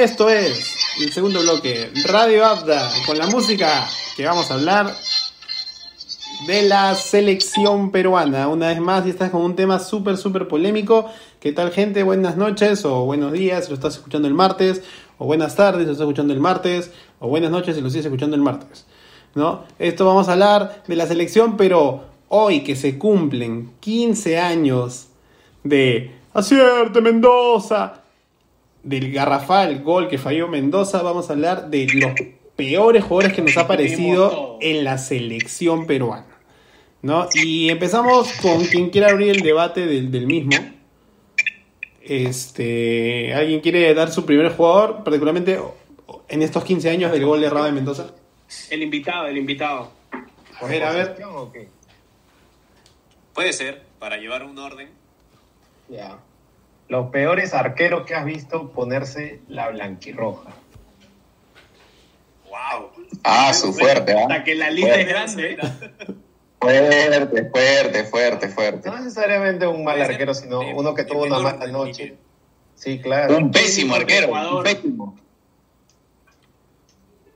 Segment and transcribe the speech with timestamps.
[0.00, 4.96] Esto es el segundo bloque, Radio Abda, con la música que vamos a hablar
[6.46, 8.48] de la selección peruana.
[8.48, 11.10] Una vez más, y estás con un tema súper, súper polémico.
[11.38, 12.02] ¿Qué tal, gente?
[12.02, 14.82] Buenas noches o buenos días si lo estás escuchando el martes,
[15.18, 18.06] o buenas tardes si lo estás escuchando el martes, o buenas noches si lo estás
[18.06, 18.86] escuchando el martes.
[19.34, 19.64] ¿No?
[19.78, 25.08] Esto vamos a hablar de la selección, pero hoy que se cumplen 15 años
[25.62, 28.00] de Acierte Mendoza,
[28.82, 32.12] del garrafal gol que falló Mendoza, vamos a hablar de los
[32.56, 36.26] peores jugadores que nos ha parecido en la selección peruana.
[37.02, 37.28] ¿no?
[37.34, 40.56] Y empezamos con quien quiera abrir el debate del, del mismo.
[42.02, 45.58] Este, ¿Alguien quiere dar su primer jugador, particularmente
[46.28, 48.14] en estos 15 años del gol errado de Mendoza?
[48.70, 49.92] El invitado, el invitado.
[50.60, 51.16] A ver, a ver.
[53.32, 54.88] Puede ser, para llevar un orden.
[55.88, 56.18] Ya.
[56.90, 60.50] Los peores arqueros que has visto ponerse la blanquirroja.
[62.48, 62.90] ¡Wow!
[63.22, 64.22] Ah, su fuerte, ¿ah?
[64.22, 65.02] Hasta que la lista Fuerte.
[65.02, 65.56] es grande.
[66.60, 68.88] Fuerte, fuerte, fuerte, fuerte.
[68.90, 72.16] No necesariamente un mal arquero, sino de- uno que tuvo una mala noche.
[72.74, 73.36] Sí, claro.
[73.38, 75.16] Un pésimo arquero, un pésimo.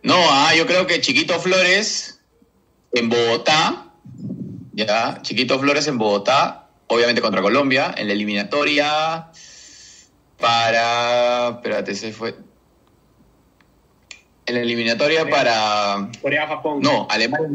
[0.02, 2.20] No, ah, yo creo que Chiquito Flores
[2.92, 3.86] en Bogotá,
[4.72, 9.28] ya, Chiquito Flores en Bogotá, obviamente contra Colombia, en la eliminatoria
[10.38, 12.34] para, espérate, se fue.
[14.46, 16.80] En la eliminatoria para, Corea-Japón.
[16.82, 17.48] no, Alemania,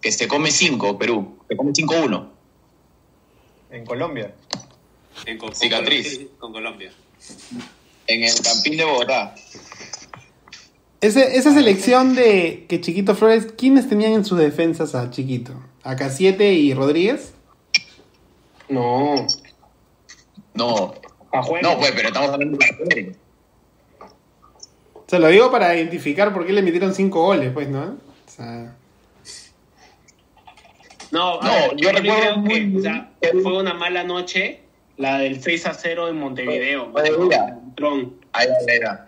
[0.00, 2.28] que se come 5, Perú, se come 5-1.
[3.70, 4.32] En Colombia.
[5.26, 6.04] En con, Cicatriz.
[6.06, 6.92] Colombia- Con Colombia.
[8.06, 9.34] En el Campín de Bogotá.
[11.00, 15.52] Ese- esa selección de que Chiquito Flores, ¿quiénes tenían en sus defensas a Chiquito?
[15.82, 17.33] ¿A Casiete y Rodríguez?
[18.68, 19.26] No.
[20.54, 20.94] No,
[21.62, 23.12] no, pues, pero estamos hablando de arquero.
[25.06, 27.82] Se lo digo para identificar por qué le metieron 5 goles, pues, ¿no?
[27.82, 28.76] O sea,
[31.10, 34.62] No, No, ver, yo recuerdo creo que muy o sea, fue una mala noche
[34.96, 36.88] la del 6 a 0 en Montevideo.
[36.88, 37.60] Mira.
[38.32, 39.04] Ahí era.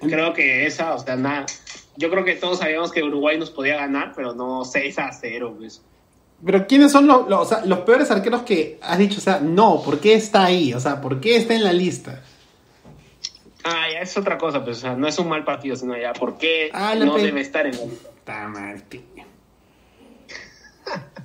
[0.00, 1.46] Creo que esa, o sea, nada.
[1.96, 5.54] Yo creo que todos sabíamos que Uruguay nos podía ganar, pero no 6 a 0.
[5.58, 5.82] Pues.
[6.44, 9.18] Pero ¿quiénes son los, los, o sea, los peores arqueros que has dicho?
[9.18, 10.72] O sea, no, ¿por qué está ahí?
[10.72, 12.22] O sea, ¿por qué está en la lista?
[13.64, 16.12] Ah, ya es otra cosa, pues, o sea, no es un mal partido, sino ya,
[16.12, 18.08] ¿por qué Ah, no pe- debe estar en la lista?
[18.18, 19.00] Está mal, tío.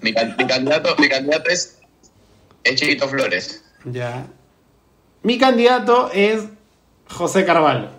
[0.01, 1.79] Mi, can- mi candidato, mi candidato es,
[2.63, 3.63] es Chiquito Flores.
[3.85, 4.25] Ya.
[5.21, 6.45] Mi candidato es
[7.07, 7.89] José Carvalho.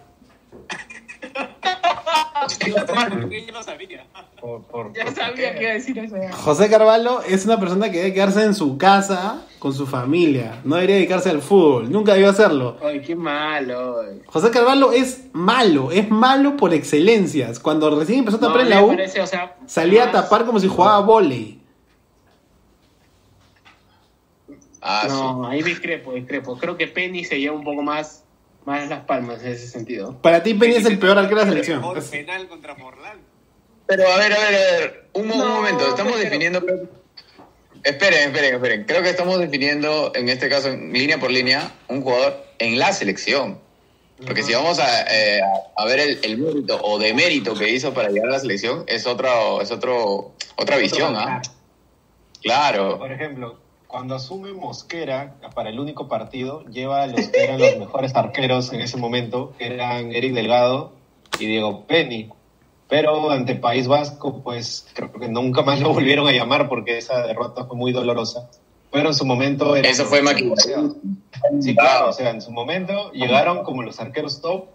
[2.67, 4.05] Yo no sabía.
[4.45, 6.17] Por, por- Ya por- sabía ¿por que iba a decir eso.
[6.33, 10.61] José Carvalho es una persona que debe quedarse en su casa con su familia.
[10.65, 11.91] No debería dedicarse al fútbol.
[11.91, 12.77] Nunca debió hacerlo.
[12.83, 14.03] Ay, qué malo.
[14.03, 14.21] ay.
[14.27, 15.91] José Carvalho es malo.
[15.93, 17.59] Es malo por excelencias.
[17.59, 20.45] Cuando recién empezó a tapar No, en la U, parece, o sea, salía a tapar
[20.45, 21.63] como si jugaba volei.
[24.83, 26.59] Ah, No, ahí discrepo, discrepo.
[26.59, 28.25] Creo que Penny se lleva un poco más,
[28.67, 30.19] más las palmas en ese sentido.
[30.21, 31.83] Para ti, Penny es el peor arquero de la selección.
[32.11, 33.33] Penal contra Morlán.
[33.87, 35.09] Pero a ver, a ver, a ver.
[35.13, 36.61] Un, momento, estamos pero- definiendo.
[37.83, 38.85] Esperen, esperen, esperen.
[38.85, 42.93] Creo que estamos definiendo, en este caso, en línea por línea, un jugador en la
[42.93, 43.59] selección.
[44.25, 45.41] Porque si vamos a, eh,
[45.77, 49.07] a ver el, el mérito o demérito que hizo para llegar a la selección, es
[49.07, 51.43] otro, es otro, otra visión, ¿ah?
[52.43, 52.99] Claro.
[52.99, 53.59] Por ejemplo,
[53.89, 58.73] cuando asume Mosquera para el único partido, lleva a los que eran los mejores arqueros
[58.73, 60.93] en ese momento, que eran Eric Delgado
[61.39, 62.31] y Diego Penny.
[62.89, 67.27] Pero ante País Vasco, pues creo que nunca más lo volvieron a llamar porque esa
[67.27, 68.51] derrota fue muy dolorosa.
[68.91, 69.75] Pero en su momento...
[69.75, 70.97] eran Eso fue los- maquillación.
[71.61, 74.67] Sí, claro, o sea, en su momento llegaron como los arqueros top,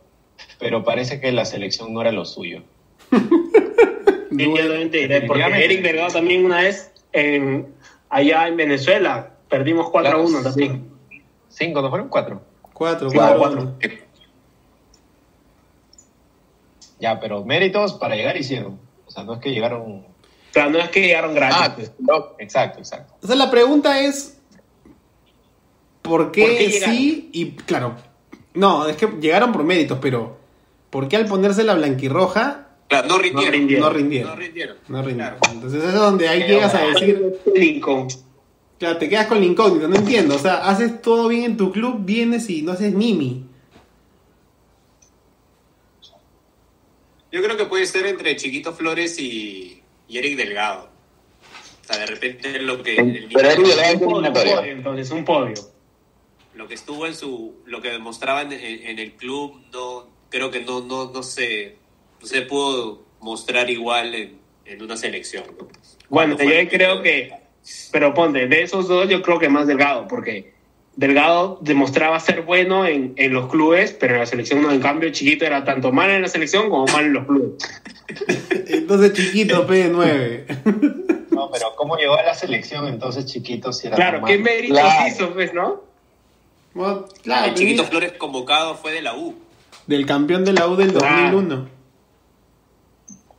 [0.60, 2.64] pero parece que la selección no era lo suyo.
[4.32, 5.44] Definitivamente, porque.
[5.66, 7.74] Eric Delgado también una vez en,
[8.10, 10.90] allá en Venezuela perdimos 4 a 1 también.
[11.50, 12.10] ¿Cinco, no fueron?
[12.10, 12.42] Cuatro.
[12.74, 13.74] Cuatro, Cuatro, cuatro.
[17.00, 18.80] Ya, pero méritos para llegar hicieron.
[19.06, 19.82] O sea, no es que llegaron...
[19.82, 21.58] O sea, no es que llegaron gratis.
[21.62, 21.92] Ah, pues.
[22.00, 22.30] no.
[22.40, 23.14] Exacto, exacto.
[23.22, 24.40] O sea, la pregunta es.
[26.02, 26.96] ¿Por qué, ¿Por qué llegaron?
[26.96, 27.30] sí?
[27.32, 27.96] Y claro.
[28.56, 30.38] No, es que llegaron por méritos, pero.
[30.90, 33.54] ¿Por qué al ponerse la blanquirroja Claro, no rindieron.
[33.54, 33.84] rindieron.
[33.84, 34.30] no rindieron?
[34.32, 34.78] No rindieron.
[34.88, 35.38] No rindieron.
[35.38, 35.54] Claro.
[35.54, 37.40] Entonces es donde ahí llegas a decir.
[37.56, 38.08] Lincoln.
[38.80, 40.36] Claro, te quedas con la incógnita, no entiendo.
[40.36, 43.46] O sea, haces todo bien en tu club, vienes y no haces Mimi.
[47.32, 50.90] Yo creo que puede ser entre Chiquito Flores y, y Eric Delgado.
[51.84, 52.96] O sea, de repente lo que...
[52.98, 55.54] el Pero Eric Delgado- Un podio, un podio, entonces, un podio.
[56.56, 60.82] lo que estuvo en su, lo que demostraba en, el club, no, creo que no,
[60.82, 61.78] no, no se,
[62.20, 65.44] no se pudo mostrar igual en, en una selección.
[65.60, 65.68] ¿no?
[66.10, 67.32] Bueno, yo creo que,
[67.92, 70.54] pero ponte, de esos dos yo creo que más Delgado, porque
[71.00, 75.10] Delgado demostraba ser bueno en, en los clubes, pero en la selección no, en cambio
[75.12, 77.52] Chiquito era tanto mal en la selección como mal en los clubes.
[78.68, 81.28] Entonces, chiquito, P9.
[81.32, 85.08] No, pero ¿cómo llegó a la selección entonces chiquito si era Claro, ¿qué méritos Claro.
[85.08, 85.84] hizo, pues, no?
[86.74, 89.36] Bueno, el claro, Chiquito Flores convocado fue de la U.
[89.88, 91.32] del campeón de la U del Claro.
[91.32, 91.70] 2001.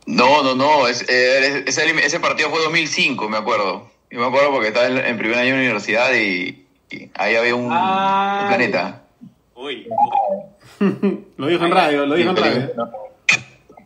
[0.07, 0.87] No, no, no.
[0.87, 3.89] es- eh, ese, ese partido fue 2005, me acuerdo.
[4.09, 6.60] Yo me acuerdo porque estaba en, en primer año de universidad y,
[6.91, 9.03] y ahí había un, un planeta.
[9.55, 9.87] Uy,
[11.37, 12.71] lo dijo en radio, lo dijo en radio.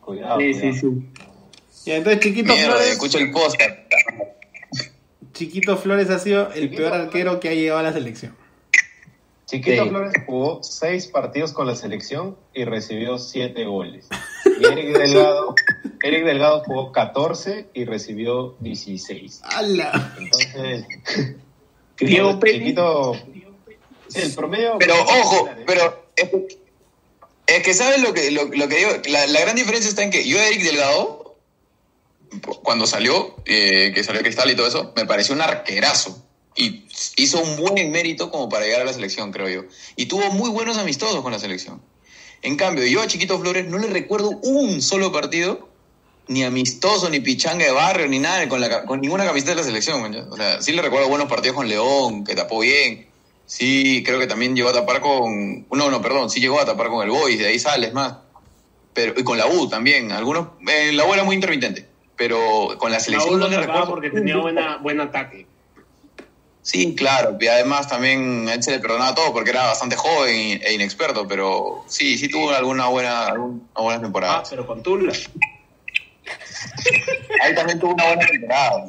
[0.02, 0.74] Cuidado, Sí, cuidado.
[0.74, 0.88] sí, sí.
[1.86, 3.60] Ya, entonces Chiquito Mierda, Flores, escucho el podcast.
[5.34, 8.36] Chiquito Flores ha sido el Chiquito peor arquero que ha llegado a la selección.
[9.46, 9.90] Chiquito Sí.
[9.90, 14.08] Flores jugó seis partidos con la selección y recibió siete goles.
[14.60, 15.54] Y Eric Delgado,
[16.02, 19.42] Eric Delgado jugó 14 y recibió 16.
[19.44, 20.14] ¡Hala!
[20.18, 20.86] Entonces,
[22.00, 22.40] Diego
[24.14, 24.78] el promedio.
[24.80, 26.30] Pero ojo, pero es,
[27.48, 30.12] es que sabes lo que, lo, lo que digo, la, la gran diferencia está en
[30.12, 31.36] que yo Eric Delgado,
[32.64, 36.22] cuando salió, eh, que salió Cristal y todo eso, me pareció un arquerazo.
[36.58, 36.86] Y
[37.18, 39.64] hizo un buen mérito como para llegar a la selección, creo yo.
[39.98, 41.82] Y tuvo muy buenos amistosos con la selección.
[42.42, 45.68] En cambio, yo a Chiquito Flores no le recuerdo un solo partido,
[46.28, 49.64] ni amistoso, ni pichanga de barrio, ni nada, con, la, con ninguna camiseta de la
[49.64, 50.16] selección.
[50.32, 53.08] O sea, sí le recuerdo buenos partidos con León, que tapó bien.
[53.46, 55.68] Sí, creo que también llegó a tapar con...
[55.72, 58.16] No, no, perdón, sí llegó a tapar con el Boys, de ahí sales más.
[58.94, 60.12] Pero, y con la U también.
[60.12, 63.58] Algunos, eh, la U era muy intermitente, pero con la La selección U no le
[63.58, 63.88] recuerdo.
[63.90, 65.46] porque tenía buena, buen ataque.
[66.64, 70.60] Sí, claro, y además también a él se le perdonaba todo porque era bastante joven
[70.64, 74.44] e inexperto, pero sí, sí tuvo alguna buena, alguna buena Ah, temporada.
[74.50, 75.14] pero con Tula.
[77.42, 78.86] Ahí también tuvo una buena temporada.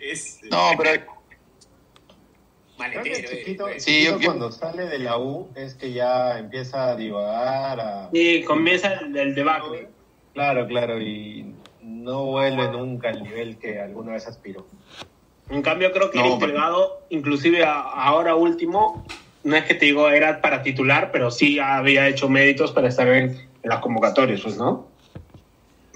[0.00, 1.10] es No, pero Creo que
[2.78, 3.06] maletero.
[3.30, 3.80] eh, Chiquito, eh.
[3.80, 8.08] Sí, yo- yo- cuando sale de la U es que ya empieza a divagar, a...
[8.12, 9.88] Y comienza el, el debacle.
[10.34, 14.66] Claro, claro, y no vuelve nunca al nivel que alguna vez aspiró.
[15.48, 19.06] En cambio, creo que No, Eric pero- inclusive a- ahora último,
[19.44, 23.08] no es que te digo era para titular, pero sí había hecho méritos para estar
[23.08, 24.88] en, en las convocatorias, pues, ¿no?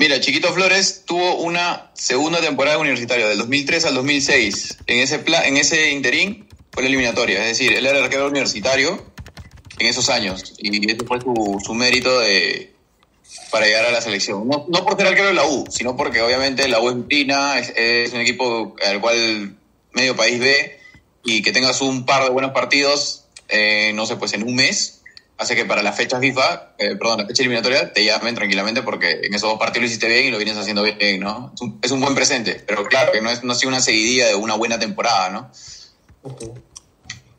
[0.01, 4.79] Mira, Chiquito Flores tuvo una segunda temporada universitaria, del 2003 al 2006.
[4.87, 9.13] En ese, pla- en ese interín fue la eliminatoria, es decir, él era arquero universitario
[9.79, 10.55] en esos años.
[10.57, 12.73] Y ese fue su, su mérito de,
[13.51, 14.49] para llegar a la selección.
[14.49, 16.97] No, no por ser arquero de la U, sino porque obviamente la U es
[17.59, 19.55] es, es un equipo al cual
[19.93, 20.81] medio país ve
[21.27, 25.00] y que tengas un par de buenos partidos, eh, no sé, pues en un mes,
[25.41, 29.21] hace que para la fecha FIFA, eh, perdón, la fecha eliminatoria, te llamen tranquilamente porque
[29.23, 31.51] en esos dos partidos lo hiciste bien y lo vienes haciendo bien, ¿no?
[31.55, 33.81] Es un, es un buen presente, pero claro que no, es, no ha sido una
[33.81, 35.51] seguidilla de una buena temporada, ¿no?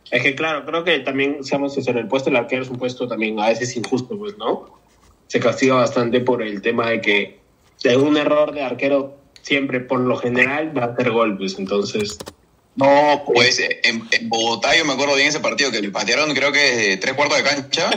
[0.10, 3.08] Es que, claro, creo que también, seamos sinceros, el puesto del arquero es un puesto
[3.08, 4.80] también a veces injusto, pues, ¿no?
[5.28, 7.40] Se castiga bastante por el tema de que
[7.84, 12.18] de un error de arquero siempre, por lo general, va a hacer gol, pues, entonces...
[12.74, 16.54] No, pues en, en Bogotá yo me acuerdo bien ese partido que le patearon creo
[16.54, 17.90] que desde tres cuartos de cancha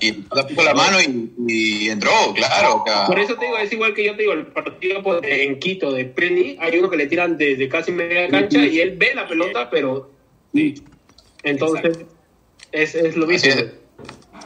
[0.00, 2.82] y le puso la mano y, y entró, claro.
[3.06, 5.92] Por eso te digo, es igual que yo te digo, el partido pues, en Quito
[5.92, 9.28] de Preni, hay uno que le tiran desde casi media cancha y él ve la
[9.28, 10.10] pelota, pero...
[10.54, 10.82] Sí.
[11.42, 11.98] Entonces,
[12.72, 13.52] es, es lo mismo.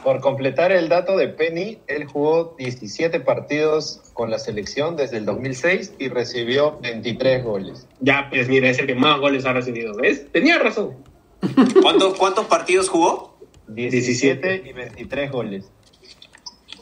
[0.05, 5.25] Por completar el dato de Penny, él jugó 17 partidos con la selección desde el
[5.25, 7.87] 2006 y recibió 23 goles.
[8.01, 10.31] Ya, pues mira, es el que más goles ha recibido, ¿ves?
[10.31, 10.93] Tenía razón.
[11.81, 13.35] ¿Cuántos, ¿Cuántos partidos jugó?
[13.67, 15.65] 17 y 23 goles.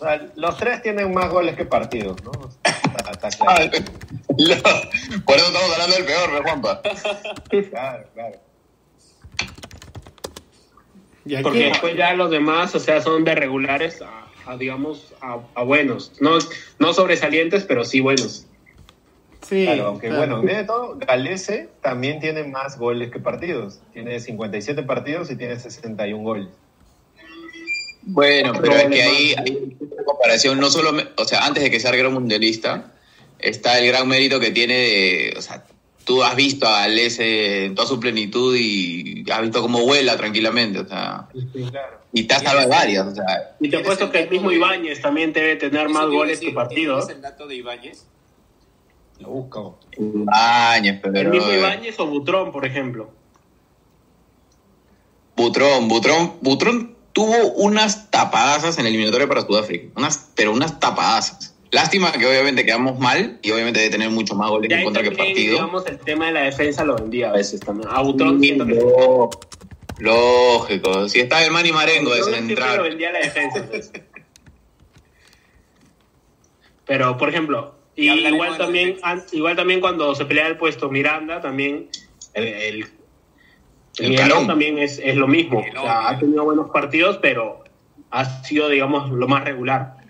[0.01, 2.31] O sea, los tres tienen más goles que partidos, ¿no?
[2.61, 3.71] Está, está Ah, claro.
[4.37, 6.81] lo- por eso estamos hablando del peor, ¿no, Juanpa?
[7.71, 8.39] claro, claro.
[11.25, 15.13] Y aquí, Porque después ya los demás, o sea, son de regulares a, a, digamos,
[15.21, 16.11] a, a buenos.
[16.19, 16.37] No,
[16.79, 18.45] no sobresalientes, pero sí buenos.
[19.47, 20.37] sí, Claro, aunque claro.
[20.41, 23.79] bueno, de todo, Galese también tiene más goles que partidos.
[23.93, 26.47] Tiene 57 partidos y tiene 61 goles.
[28.05, 31.71] Bueno, pero es que ahí hay una comparación, no solo, me- o sea, antes de
[31.71, 32.91] que sea arquero mundialista,
[33.39, 35.63] está el gran mérito que tiene de, o sea,
[36.03, 40.79] tú has visto a Alese en toda su plenitud y has visto cómo vuela tranquilamente,
[40.79, 41.27] o sea,
[41.69, 42.01] Claro.
[42.13, 45.33] y te has salvado varias, o sea, Y te apuesto que el mismo Ibáñez también
[45.33, 47.07] debe tener más goles que partidos.
[47.07, 48.05] ¿tienes el dato de Ibáñez?
[49.19, 49.79] Lo busco.
[50.31, 51.19] años, pero...
[51.19, 53.11] El mismo eh, Ibáñez o Butrón, por ejemplo.
[55.35, 61.52] Butrón, Butrón, Butrón tuvo unas tapadazas en el eliminatorio para Sudáfrica, unas, pero unas tapadazas.
[61.73, 65.09] Lástima que obviamente quedamos mal y obviamente de tener mucho más goles en contra que
[65.11, 65.53] partido.
[65.55, 67.89] digamos, el tema de la defensa lo vendía a veces también.
[68.39, 68.75] Siento que...
[68.75, 69.29] Lo-
[69.97, 72.81] Lógico, si está el Manny Marengo de siempre lo central.
[72.83, 73.65] vendía la defensa.
[73.69, 73.91] pues.
[76.85, 78.97] Pero, por ejemplo, y igual también,
[79.31, 81.89] igual también cuando se pelea el puesto Miranda, también
[82.33, 82.85] el, el,
[83.99, 84.15] El
[84.47, 85.59] también es, es lo mismo.
[85.59, 87.63] O sea, ha tenido buenos partidos, pero
[88.11, 90.02] ha sido, digamos, lo más regular.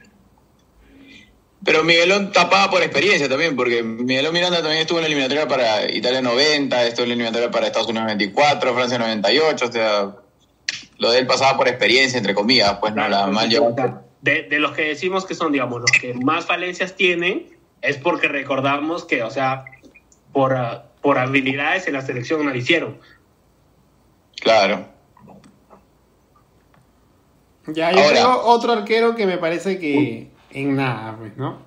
[1.65, 5.89] Pero Miguelón tapaba por experiencia también, porque Miguelón Miranda también estuvo en la eliminatoria para
[5.89, 10.15] Italia 90, estuvo en la eliminatoria para Estados Unidos 94, Francia 98, o sea,
[10.97, 14.03] lo de él pasaba por experiencia, entre comillas, pues no la mal llevaba.
[14.21, 17.47] de, de los que decimos que son, digamos, los que más falencias tienen,
[17.81, 19.65] es porque recordamos que, o sea,
[20.33, 22.97] por, ah, por habilidades en la selección no la hicieron.
[24.41, 24.87] Claro.
[27.67, 28.15] Ya, yo Ahora.
[28.15, 31.59] tengo otro arquero que me parece que en nada, pues, ¿no?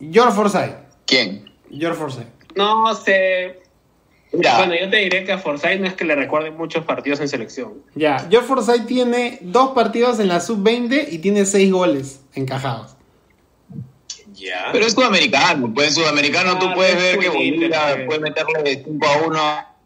[0.00, 0.74] George Forsyth.
[1.06, 1.50] ¿Quién?
[1.70, 2.26] George Forsyth.
[2.56, 3.60] No sé.
[4.32, 7.20] Mira, Bueno, yo te diré que a Forsyth no es que le recuerden muchos partidos
[7.20, 7.82] en selección.
[7.94, 12.96] Ya, George Forsyth tiene dos partidos en la sub-20 y tiene seis goles encajados.
[14.32, 14.70] Ya.
[14.72, 18.82] pero es sudamericano, pues en sudamericano tú Ah, puedes es ver que Bolivia puede meterle
[18.84, 19.38] 5 a 1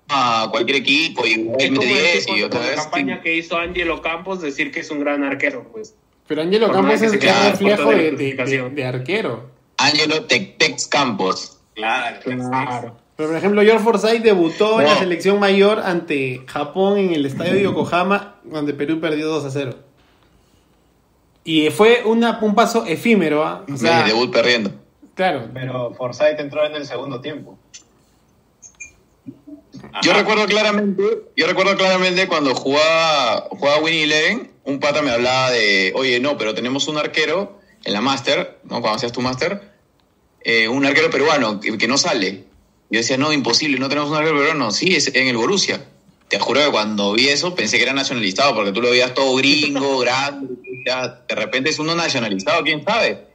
[0.08, 2.82] a cualquier equipo y Es mete como 10 decir y otra con la vez.
[2.82, 5.96] campaña que hizo Angelo Campos decir que es un gran arquero, pues.
[6.26, 9.50] Pero Angelo Por Campos es el reflejo de de, de- arquero.
[9.76, 11.58] Ángelo Tectex Campos.
[11.74, 12.18] Claro.
[12.24, 12.96] Claro.
[13.16, 17.52] Pero por ejemplo, George Forsyth debutó en la selección mayor ante Japón en el estadio
[17.54, 19.74] de Yokohama, donde Perú perdió 2 a 0.
[21.44, 23.64] Y fue una, un paso efímero, ¿ah?
[23.72, 24.70] O sea, Mi debut perdiendo.
[25.14, 25.48] claro.
[25.52, 27.58] Pero Forsyth entró en el segundo tiempo.
[30.02, 31.02] Yo recuerdo claramente,
[31.36, 36.36] yo recuerdo claramente cuando jugaba, jugaba Winnie Eleven, un pata me hablaba de, oye, no,
[36.38, 38.80] pero tenemos un arquero en la Master, ¿no?
[38.80, 39.72] Cuando hacías tu Master,
[40.42, 42.44] eh, un arquero peruano que, que no sale.
[42.90, 44.70] Yo decía, no, imposible, no tenemos un arquero peruano.
[44.70, 45.84] Sí, es en el Borussia.
[46.28, 49.36] Te juro que cuando vi eso pensé que era nacionalizado, porque tú lo veías todo
[49.36, 50.54] gringo, grande,
[50.86, 53.26] ya, de repente es uno nacionalizado, quién sabe.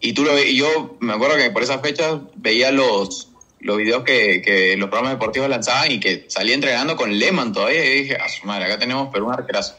[0.00, 3.28] Y tú lo ve- y yo me acuerdo que por esas fechas veía los,
[3.60, 7.84] los videos que, que los programas deportivos lanzaban y que salía entrenando con Lehmann todavía
[7.84, 9.74] y dije, a su madre, acá tenemos Perú un arquerazo.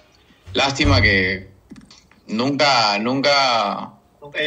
[0.53, 1.49] Lástima que
[2.27, 3.93] nunca, nunca,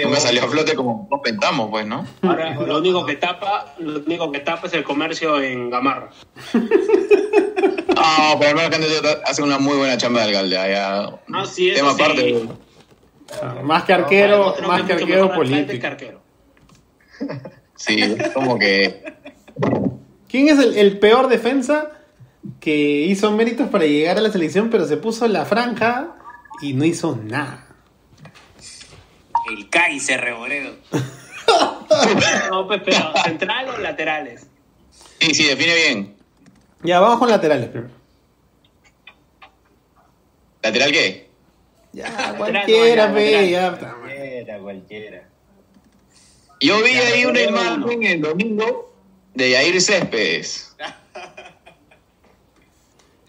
[0.05, 2.05] Nunca salió a flote como nos pensamos, pues, ¿no?
[2.23, 6.11] Ahora, lo único que tapa, lo único que tapa es el comercio en Gamarra.
[6.53, 6.63] No,
[8.39, 10.59] pero al menos Candidato hace una muy buena chamba de alcalde.
[10.59, 12.03] Ah, sí, eso Tema sí.
[12.03, 12.49] aparte.
[13.43, 15.87] Ah, Más que arquero, más que arquero que político.
[15.87, 16.21] arquero.
[17.77, 19.03] Sí, es como que
[20.29, 22.00] ¿Quién es el, el peor defensa
[22.61, 26.17] que hizo méritos para llegar a la selección, pero se puso la franja
[26.63, 27.67] y no hizo nada?
[29.51, 30.77] El Kaiser Reboredo.
[32.51, 34.47] No, pues, pero central o laterales.
[35.19, 36.17] Sí, sí, define bien.
[36.85, 37.93] Ya, vamos con laterales primero.
[40.63, 41.29] ¿Lateral qué?
[41.93, 43.49] Ya, cualquiera, no, ya, pe, lateral.
[43.51, 43.79] ya.
[43.79, 45.29] Cualquiera, cualquiera.
[46.61, 48.95] Yo vi ahí una imagen el domingo
[49.35, 50.70] de Yair Céspedes.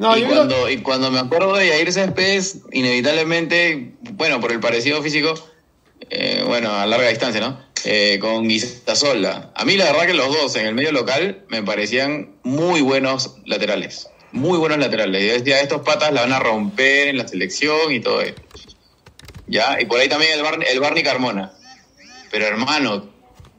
[0.01, 4.59] No, y, creo- cuando, y cuando me acuerdo de Yair Céspedes, inevitablemente, bueno, por el
[4.59, 5.33] parecido físico,
[6.09, 7.59] eh, bueno, a larga distancia, ¿no?
[7.83, 9.51] Eh, con Guisasola.
[9.55, 13.35] A mí la verdad que los dos en el medio local me parecían muy buenos
[13.45, 14.07] laterales.
[14.31, 15.23] Muy buenos laterales.
[15.25, 18.37] Yo decía, estos patas la van a romper en la selección y todo eso.
[19.47, 19.79] ¿Ya?
[19.81, 21.51] Y por ahí también el, Bar- el Barney Carmona.
[22.31, 23.09] Pero hermano,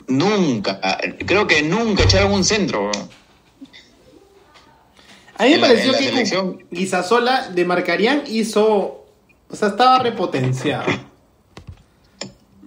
[0.09, 0.81] nunca,
[1.27, 2.89] creo que nunca echaron un centro.
[2.89, 3.09] bro.
[5.39, 6.23] A mí me en la- pareció en la
[6.59, 9.05] que Guisasola de Marcarián hizo.
[9.51, 10.85] O sea, estaba repotenciado.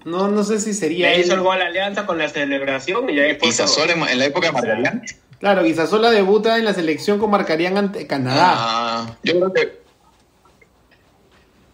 [0.04, 1.10] No, no sé si sería.
[1.10, 3.52] Le hizo el gol a Alianza con la celebración y ya después.
[3.52, 5.02] Guisasola en, en la época de Margarián.
[5.40, 8.54] Claro, Guisasola debuta en la selección con Marcarián ante Canadá.
[8.56, 9.80] Ah, yo creo que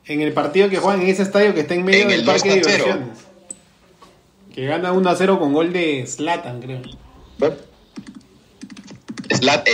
[0.06, 2.26] En el partido que juegan en ese estadio que está en medio En del el
[2.26, 2.84] parque de 2 a 0.
[2.86, 3.18] diversiones.
[4.56, 6.82] Que gana 1 a 0 con gol de Slatan, creo.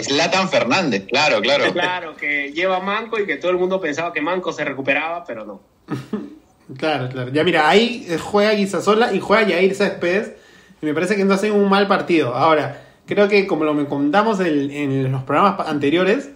[0.04, 1.66] Zlatan Fernández, claro, claro.
[1.74, 5.46] Claro, que lleva Manco y que todo el mundo pensaba que Manco se recuperaba, pero
[5.46, 5.62] no.
[6.78, 7.32] Claro, claro.
[7.32, 10.34] Ya mira, ahí eh, juega Guisasola y juega Yair Céspedes.
[10.82, 12.36] Y me parece que no hacen un mal partido.
[12.36, 16.30] Ahora, creo que como lo me contamos el- en los programas anteriores,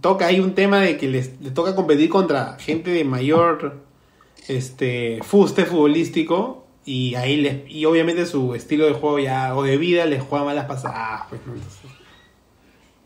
[0.00, 3.76] toca ahí un tema de que les, les toca competir contra gente de mayor
[4.48, 6.66] este fuste futbolístico.
[6.84, 10.44] Y ahí les, y obviamente su estilo de juego ya, o de vida les juega
[10.46, 11.22] malas pasadas.
[11.28, 11.40] Pues,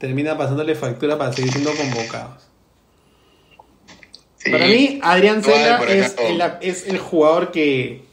[0.05, 2.43] termina pasándole factura para seguir siendo convocados.
[4.37, 4.51] Sí.
[4.51, 8.05] Para mí, Adrián Cela es el, es el jugador que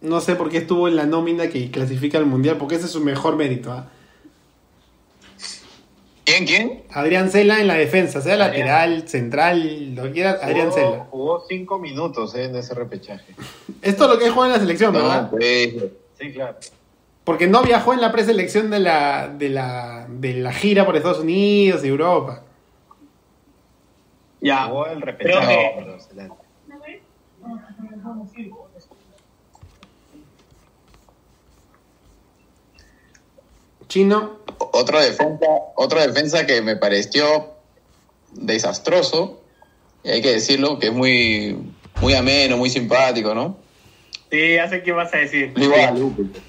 [0.00, 2.92] no sé por qué estuvo en la nómina que clasifica al mundial, porque ese es
[2.92, 3.72] su mejor mérito.
[3.72, 3.88] ¿ah?
[6.24, 6.82] ¿Quién, quién?
[6.90, 11.06] Adrián Cela en la defensa, sea lateral, central, lo que quiera, Adrián Jugó- Cela.
[11.10, 13.34] Jugó cinco minutos eh, en ese repechaje.
[13.82, 15.22] Esto es lo que juega en la selección, ¿verdad?
[15.22, 15.74] No, pues,
[16.20, 16.56] Sí, claro.
[17.24, 21.20] Porque no viajó en la preselección de la, de la, de la gira por Estados
[21.20, 22.42] Unidos y Europa.
[24.40, 24.64] Ya.
[24.66, 25.74] Jugó el repechaje.
[33.88, 37.54] Chino, otro defensa, otro defensa que me pareció
[38.32, 39.40] desastroso,
[40.02, 41.56] y hay que decirlo, que es muy,
[42.00, 43.56] muy ameno, muy simpático, ¿no?
[44.30, 45.54] Sí, ya sé qué vas a decir.
[45.56, 46.40] Guadalupe.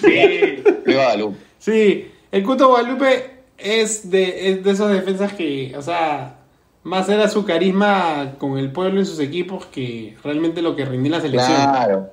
[0.00, 0.62] Sí.
[0.86, 1.38] Guadalupe.
[1.58, 6.38] Sí, el Cuto Guadalupe es de, es de esos defensas que, o sea,
[6.82, 11.10] más era su carisma con el pueblo y sus equipos que realmente lo que rindió
[11.12, 11.56] la selección.
[11.56, 12.10] Claro.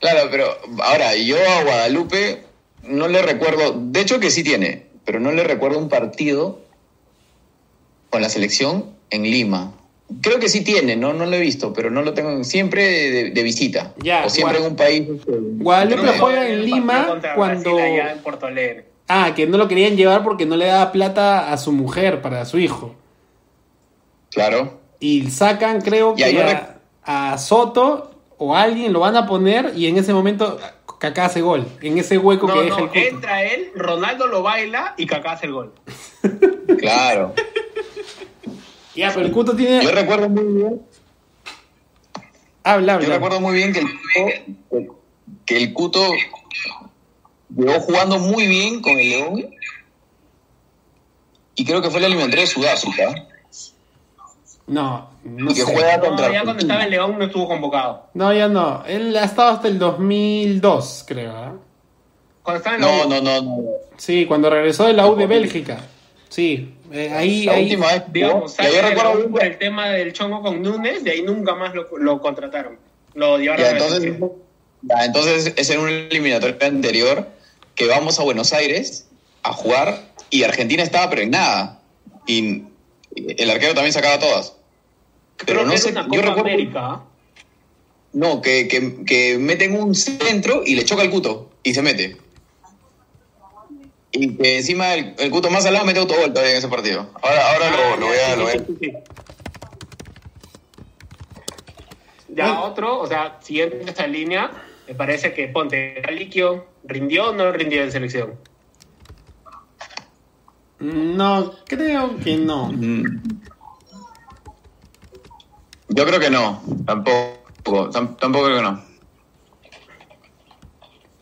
[0.00, 0.46] Claro, pero
[0.82, 2.42] ahora, yo a Guadalupe
[2.82, 6.60] no le recuerdo, de hecho que sí tiene, pero no le recuerdo un partido
[8.10, 9.72] con la selección en Lima.
[10.20, 13.30] Creo que sí tiene, no, no lo he visto, pero no lo tengo siempre de,
[13.30, 13.94] de visita.
[13.96, 15.08] Ya, o siempre en un país.
[15.26, 17.74] Guadalupe juega en Lima cuando...
[17.74, 18.86] Brasil allá en Porto Alegre.
[19.08, 22.44] Ah, que no lo querían llevar porque no le daba plata a su mujer para
[22.44, 22.94] su hijo.
[24.30, 24.80] Claro.
[25.00, 26.40] Y sacan, creo Y que
[27.04, 30.58] a, a Soto o a alguien lo van a poner y en ese momento
[30.98, 31.66] Kaká hace gol.
[31.82, 33.00] En ese hueco No, que deja no, el Cuto.
[33.00, 35.72] entra él, Ronaldo lo baila y Kaká hace el gol.
[36.78, 37.34] Claro.
[38.94, 39.82] Ya, pero el Cuto tiene...
[39.84, 40.82] Yo recuerdo muy bien
[42.62, 43.14] Habla, Yo habla.
[43.14, 44.96] recuerdo muy bien que el Cuto,
[45.44, 46.00] que el Cuto
[47.54, 49.50] llegó jugando muy bien con el León.
[51.56, 53.26] Y creo que fue la eliminatoria de Sudáfrica.
[54.66, 55.72] No, no y que sé.
[55.74, 58.06] juega No, contra ya cuando estaba en León no estuvo convocado.
[58.14, 58.82] No, ya no.
[58.86, 61.36] Él ha estado hasta el 2002, creo.
[61.36, 61.52] ¿ah?
[62.42, 63.62] Cuando estaba en No, León, no, no, no.
[63.98, 65.80] Sí, cuando regresó de la U de Bélgica.
[66.34, 67.62] Sí, eh, ahí, La ahí.
[67.64, 71.54] última vez digamos, yo recuerdo por el tema del chongo con Núñez, de ahí nunca
[71.54, 72.76] más lo, lo contrataron.
[73.14, 74.18] Lo llevaron Ya, a la entonces,
[74.82, 77.28] ya, entonces es en un eliminatorio anterior
[77.76, 79.06] que vamos a Buenos Aires
[79.44, 81.80] a jugar y Argentina estaba pero en nada.
[82.26, 82.64] Y
[83.14, 84.56] el arquero también sacaba todas.
[85.46, 87.00] Pero Creo no sé, yo recuerdo América.
[88.12, 92.16] no, que, que, que meten un centro y le choca el cuto y se mete.
[94.16, 97.10] Y que encima el, el cuto más al lado mete autogol todavía en ese partido.
[97.20, 98.36] Ahora, ahora lo, lo voy a...
[98.36, 98.92] Lo voy a- sí, sí, sí.
[102.28, 104.50] Ya otro, o sea, siguiendo esta línea,
[104.88, 108.34] me parece que Ponte Aliquio rindió o no rindió en selección.
[110.80, 112.68] No, creo que no.
[112.72, 113.04] Mm.
[115.88, 118.84] Yo creo que no, tampoco, tam- tampoco creo que no.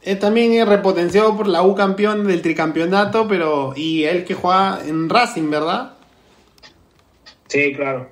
[0.05, 3.73] Eh, también es repotenciado por la U campeón del tricampeonato, pero.
[3.77, 5.95] Y él que juega en Racing, ¿verdad?
[7.49, 8.11] Sí, claro.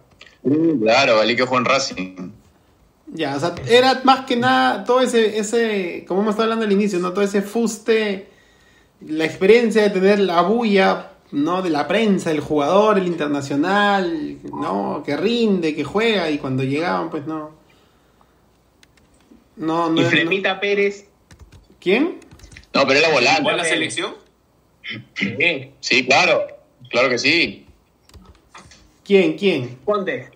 [0.80, 2.30] Claro, Ali que jugó en Racing.
[3.12, 6.72] Ya, o sea, era más que nada todo ese, ese, como hemos estado hablando al
[6.72, 7.12] inicio, ¿no?
[7.12, 8.28] Todo ese fuste,
[9.04, 11.60] la experiencia de tener la bulla, ¿no?
[11.60, 15.02] De la prensa, el jugador, el internacional, ¿no?
[15.04, 17.50] Que rinde, que juega, y cuando llegaban, pues no.
[19.56, 20.00] No, no.
[20.00, 21.08] Y no- Flemita Pérez,
[21.80, 22.18] ¿Quién?
[22.74, 23.42] No, pero era volante.
[23.42, 24.14] ¿Fue a la selección?
[25.14, 25.70] sí.
[25.80, 26.46] Sí, claro,
[26.88, 27.66] claro que sí.
[29.04, 29.36] ¿Quién?
[29.36, 29.76] ¿Quién?
[29.84, 30.28] Ponte.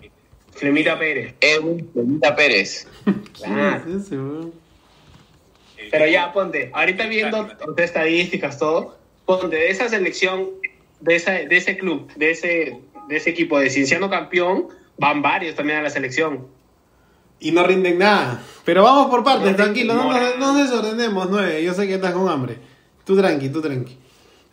[0.53, 1.35] Flemita Pérez.
[1.41, 2.87] Edwin Benita Pérez.
[3.35, 3.83] Claro.
[3.85, 4.53] ¿Quién es ese, weón?
[5.77, 10.51] El- Pero ya, ponte, ahorita viendo tus estadísticas, todo, ponte de esa selección,
[11.01, 12.79] de, esa, de ese club, de ese,
[13.09, 16.47] de ese equipo de Cienciano campeón, van varios también a la selección.
[17.41, 18.43] Y no rinden nada.
[18.65, 21.63] Pero vamos por partes, No tranquilo, no, nos- no nos desordenemos, nueve.
[21.63, 22.59] Yo sé que estás con hambre.
[23.05, 23.99] Tú tranqui, tú tranqui.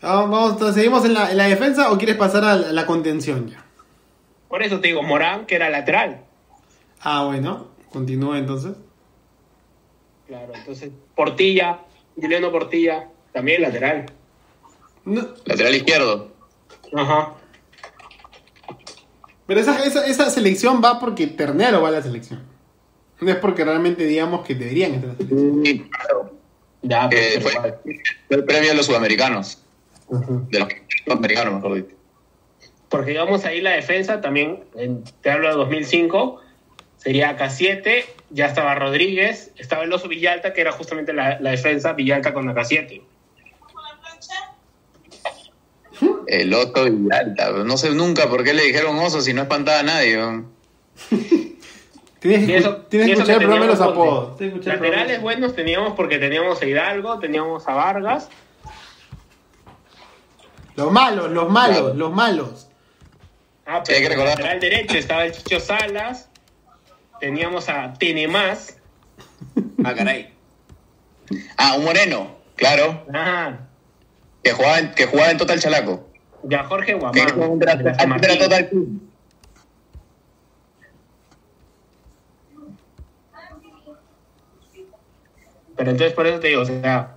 [0.01, 2.85] Vamos, vamos, ¿seguimos en la, en la defensa o quieres pasar a la, a la
[2.85, 3.63] contención ya?
[4.49, 6.25] Por eso te digo, Morán, que era lateral.
[7.01, 8.73] Ah, bueno, continúa entonces.
[10.27, 11.79] Claro, entonces, Portilla,
[12.19, 14.07] Juliano Portilla, también lateral.
[15.05, 16.31] No, Lateral izquierdo.
[16.95, 17.33] Ajá.
[19.47, 22.41] pero esa, esa, esa selección va porque Ternero va a la selección.
[23.21, 25.65] No es porque realmente digamos que deberían estar en la selección.
[25.65, 26.33] Sí, claro.
[26.81, 27.79] Ya, Eh, pero fue,
[28.29, 29.63] el premio a los sudamericanos.
[30.09, 30.67] De los
[31.05, 31.95] sudamericanos, mejor dicho.
[32.89, 36.41] Porque digamos ahí la defensa también, en, te hablo de 2005,
[36.97, 41.93] sería K7, ya estaba Rodríguez, estaba el oso Villalta, que era justamente la, la defensa
[41.93, 43.01] Villalta con la K7.
[46.27, 47.51] el Otto y Alta.
[47.63, 50.17] No sé nunca por qué le dijeron oso si no espantaba a nadie.
[52.21, 54.37] Tienes que, Y eso- tienes y que eso escuchar el que programa de los apodos.
[54.37, 54.79] Que el.
[54.79, 58.29] Laterales buenos teníamos porque teníamos a Hidalgo, teníamos a Vargas.
[60.75, 62.67] Los malos, los malos, los malos.
[63.65, 64.37] Ah, Sí, que pero recordar.
[64.39, 66.29] lateral derecho estaba el Chicho Salas.
[67.19, 68.77] Teníamos a Tenemás.
[69.83, 70.33] Ah, caray.
[71.57, 73.57] Ah, un moreno, claro, Ah,
[74.43, 76.07] que jugaba en, que jugaba en Total Chalaco.
[76.49, 77.13] y a Jorge Que Guamán.
[77.17, 78.39] San era Martín.
[78.39, 79.01] Total Club.
[85.81, 87.15] Pero entonces por eso te digo, o sea,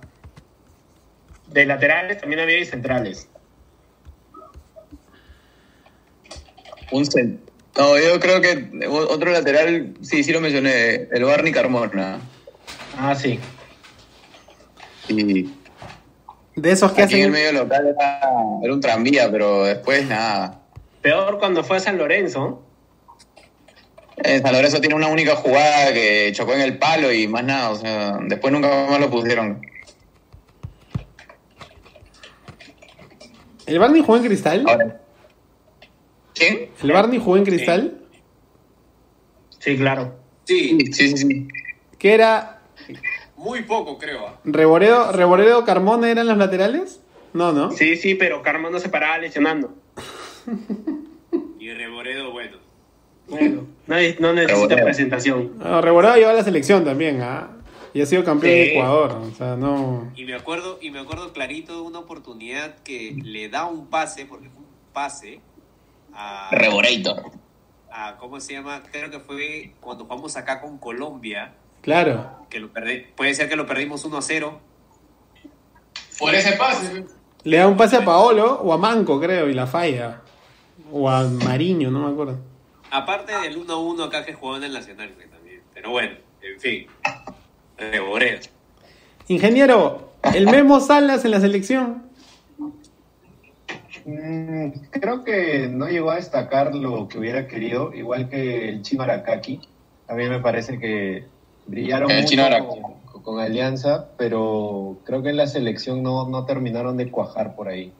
[1.51, 3.29] de laterales también había y centrales.
[6.91, 7.37] Un cen-
[7.77, 12.17] No, yo creo que otro lateral, sí, sí lo mencioné, el Barney Carmona.
[12.97, 13.39] Ah, sí.
[15.09, 15.43] Y
[16.55, 17.31] De esos que aquí en el hacen.
[17.51, 18.19] medio local era,
[18.63, 20.59] era un tranvía, pero después nada.
[21.03, 22.64] Peor cuando fue a San Lorenzo.
[24.17, 27.71] En San Lorenzo tiene una única jugada que chocó en el palo y más nada,
[27.71, 29.61] o sea, después nunca más lo pusieron.
[33.65, 34.63] ¿El Barney jugó en cristal?
[34.67, 35.01] Ahora,
[36.33, 36.69] ¿Quién?
[36.81, 37.97] ¿El Barney jugó en cristal?
[39.59, 40.15] Sí, claro.
[40.45, 41.47] Sí, Sí, sí, sí.
[41.97, 42.51] ¿Qué era?
[43.37, 44.27] muy poco creo.
[44.27, 44.39] ah.
[44.43, 46.99] ¿Reboredo, Reboredo Carmona eran los laterales?
[47.33, 47.71] No, ¿no?
[47.71, 49.73] Sí, sí, pero Carmen no se paraba lesionando.
[53.27, 53.65] Bueno.
[53.87, 55.57] No, necesita presentación.
[55.57, 55.81] No,
[56.15, 57.49] lleva a la selección también, ¿ah?
[57.93, 58.59] Y ha sido campeón Sí.
[58.59, 59.11] de Ecuador.
[59.13, 60.11] O sea, no.
[60.15, 64.25] Y me acuerdo, y me acuerdo clarito de una oportunidad que le da un pase,
[64.25, 65.39] porque fue un pase,
[66.13, 67.31] a, Reborator.
[67.91, 68.83] a- ¿cómo se llama?
[68.91, 72.45] Creo que fue cuando jugamos acá con Colombia, Claro.
[72.49, 74.59] que lo perdí, puede ser que lo perdimos 1 a 0.
[76.19, 77.05] Por ese pase.
[77.43, 80.21] Le da un pase a Paolo o a Manco, creo, y la falla.
[80.91, 82.39] O a Mariño, no me acuerdo.
[82.95, 85.61] Aparte del 1 a 1 acá que jugaba en el Nacional que también.
[85.73, 86.87] Pero bueno, en fin.
[87.77, 88.39] Reboredo.
[89.27, 92.03] Ingeniero, el Memo Salas en la selección.
[94.05, 99.03] Mm, creo que no llegó a destacar lo que hubiera querido, igual que el Chino
[99.03, 99.59] Arakaki.
[100.07, 101.25] A mí me parece que
[101.67, 102.65] brillaron El mucho Chino Araki.
[103.11, 107.67] con, con Alianza, pero creo que en la selección no, no terminaron de cuajar por
[107.67, 107.91] ahí.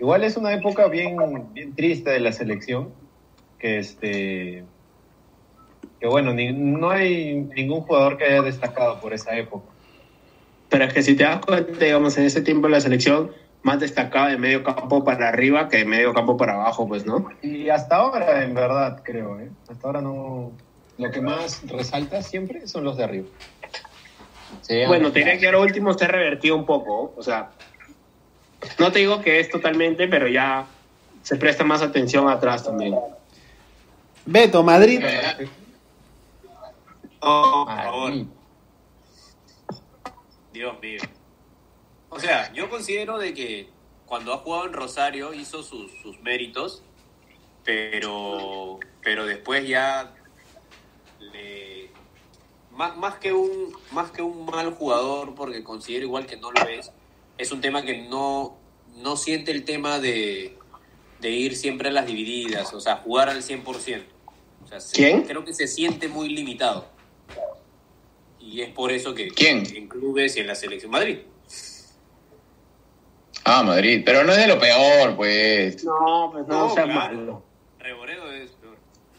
[0.00, 1.16] Igual es una época bien,
[1.52, 2.88] bien triste de la selección,
[3.60, 4.66] que este
[6.00, 9.74] que bueno, ni- no hay ningún jugador que haya destacado por esa época.
[10.68, 14.28] Pero es que si te das cuenta, digamos, en ese tiempo la selección más destacaba
[14.28, 17.28] de medio campo para arriba que de medio campo para abajo, pues, ¿no?
[17.42, 19.50] Y hasta ahora, en verdad, creo, ¿eh?
[19.68, 20.56] Hasta ahora no...
[20.96, 23.28] Lo que más resalta siempre son los de arriba.
[24.62, 27.14] Sí, Bueno, te diré que ahora último se ha revertido un poco.
[27.16, 27.54] O sea,
[28.78, 30.78] no te digo que es totalmente, pero ya
[31.22, 32.94] se presta más atención atrás también.
[34.30, 35.02] Beto, Madrid.
[37.18, 38.12] Oh, por favor.
[40.52, 41.00] Dios mío.
[42.08, 43.70] O sea, yo considero de que
[44.06, 46.84] cuando ha jugado en Rosario hizo sus, sus méritos,
[47.64, 50.14] pero, pero después ya
[51.18, 51.90] le,
[52.70, 56.68] más, más que un más que un mal jugador, porque considero igual que no lo
[56.68, 56.92] es,
[57.36, 58.56] es un tema que no,
[58.94, 60.56] no siente el tema de,
[61.20, 64.19] de ir siempre a las divididas, o sea, jugar al 100%.
[64.64, 65.22] O sea, se- ¿Quién?
[65.22, 66.86] Creo que se siente muy limitado.
[68.38, 69.64] Y es por eso que ¿Quién?
[69.76, 71.18] en clubes y en la selección Madrid.
[73.44, 74.02] Ah, Madrid.
[74.04, 75.82] Pero no es de lo peor, pues.
[75.84, 77.16] No, pues no, No, sea claro.
[77.16, 77.42] malo.
[77.78, 78.76] Reboredo es peor.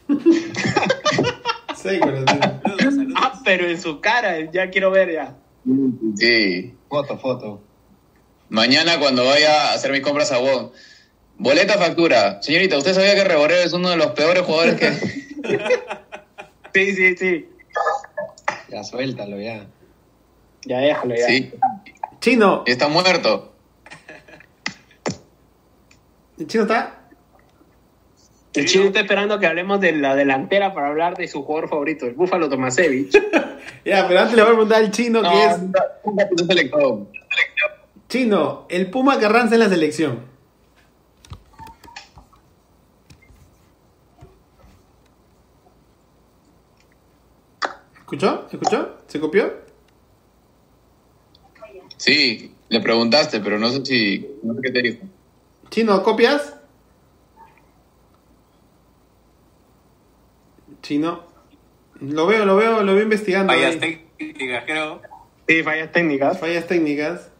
[1.74, 2.24] Sí, pero.
[2.26, 3.14] Saludos, saludos.
[3.16, 5.36] Ah, pero en su cara, ya quiero ver ya.
[6.16, 6.74] Sí.
[6.88, 7.60] Foto, foto.
[8.50, 10.70] Mañana cuando vaya a hacer mis compras a Wong.
[11.38, 12.40] Boleta factura.
[12.42, 15.21] Señorita, ¿usted sabía que Reboreo es uno de los peores jugadores que...
[16.74, 17.48] Sí, sí, sí.
[18.68, 19.66] Ya, suéltalo, ya.
[20.64, 21.26] Ya déjalo ya.
[21.26, 21.52] Sí,
[22.20, 23.52] Chino, está muerto.
[26.38, 26.98] ¿el chino está?
[28.54, 32.06] El chino está esperando que hablemos de la delantera para hablar de su jugador favorito,
[32.06, 33.12] el Búfalo Tomasevich.
[33.84, 35.56] Ya, pero antes le voy a preguntar al chino No, que es.
[38.08, 40.31] Chino, el Puma Carranza en la selección.
[48.12, 48.46] ¿Escuchó?
[48.52, 48.98] ¿Escuchó?
[49.06, 49.50] ¿Se copió?
[51.96, 54.28] Sí, le preguntaste, pero no sé si...
[54.42, 55.06] No sé qué te dijo.
[55.70, 56.54] Chino, ¿copias?
[60.82, 61.22] Chino.
[62.00, 63.50] Lo veo, lo veo, lo veo investigando.
[63.50, 64.06] Fallas ahí.
[64.18, 65.00] técnicas, creo.
[65.48, 66.38] Sí, fallas técnicas.
[66.38, 67.30] Fallas técnicas.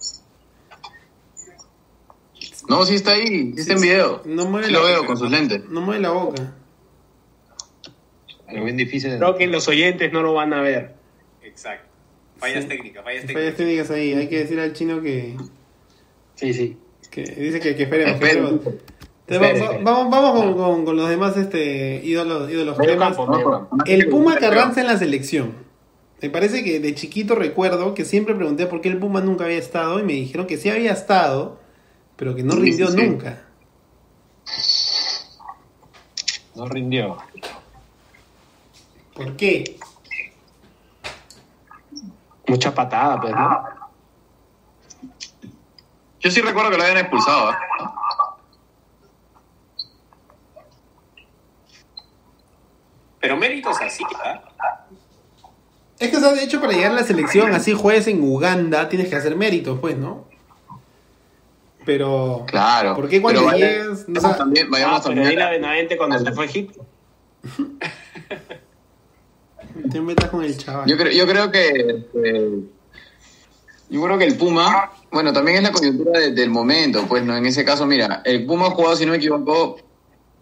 [2.66, 4.22] No sí está ahí, sí está en video.
[4.24, 5.06] No mueve Sí la lo veo boca.
[5.08, 5.68] con sus lentes.
[5.68, 6.54] No mueve la boca.
[8.52, 9.16] Algo bien difícil.
[9.18, 10.94] Creo que los oyentes no lo van a ver.
[11.42, 11.88] Exacto.
[12.38, 12.68] Fallas Sí.
[12.68, 13.56] técnicas, fallas Fallas técnicas.
[13.56, 14.12] técnicas ahí.
[14.14, 15.36] Hay que decir al chino que,
[16.34, 16.76] Sí, sí.
[17.10, 18.18] que dice que, que esperemos.
[18.18, 18.26] que
[19.34, 19.56] Esperen.
[19.56, 19.84] esperen.
[19.84, 23.16] vamos vamos con, con- con los demás este, ídolos, ídolos temas.
[23.16, 23.68] campo.
[23.86, 25.52] El Puma Carranza en la selección.
[26.20, 29.58] Me parece que de chiquito recuerdo que siempre pregunté por qué el Puma nunca había
[29.58, 31.58] estado y me dijeron que sí había estado,
[32.16, 33.06] pero que no Sí, rindió sí, sí.
[33.06, 33.42] nunca.
[36.54, 37.16] No rindió.
[39.24, 39.78] ¿Por qué?
[42.46, 43.64] Mucha patada, pues, ¿no?
[46.20, 47.52] Yo sí recuerdo que lo habían expulsado.
[47.52, 47.56] ¿eh?
[53.20, 54.40] Pero méritos así, ¿ah?
[55.98, 58.88] Es que, o sea, de hecho, para llegar a la selección, así juegues en Uganda,
[58.88, 60.24] tienes que hacer méritos, pues, ¿no?
[61.84, 62.44] Pero.
[62.48, 62.94] Claro.
[62.96, 64.06] ¿Por qué cuando Pero vaya- llegas.?
[64.16, 65.30] o sea, también, vayamos Ah, pero también.
[65.30, 66.84] dile a Benavente cuando se fue a Egipto.
[70.86, 71.68] Yo creo, yo creo que
[72.24, 72.58] eh,
[73.88, 77.36] yo creo que el Puma, bueno, también es la coyuntura de- del momento, pues no,
[77.36, 79.78] en ese caso, mira, el Puma ha jugado, si no me equivoco,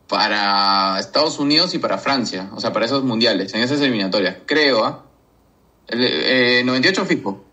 [0.08, 4.84] para Estados Unidos y para Francia, o sea, para esos mundiales, en esas eliminatorias, creo,
[4.84, 5.04] ¿ah?
[5.88, 7.44] El, eh, 98 fijo,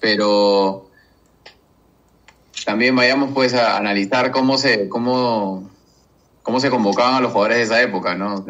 [0.00, 0.90] pero
[2.64, 5.70] también vayamos pues a analizar cómo se, cómo,
[6.42, 8.44] cómo se convocaban a los jugadores de esa época, ¿no?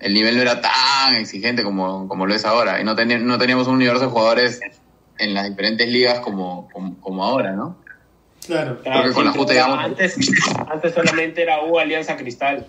[0.00, 2.80] El nivel no era tan exigente como, como lo es ahora.
[2.80, 4.60] Y no, teni- no teníamos un universo de jugadores
[5.18, 7.76] en las diferentes ligas como, como, como ahora, ¿no?
[8.46, 8.78] Claro.
[8.82, 9.78] Creo que con la justa llegamos.
[9.84, 10.16] Antes,
[10.70, 12.64] antes solamente era U Alianza Cristal.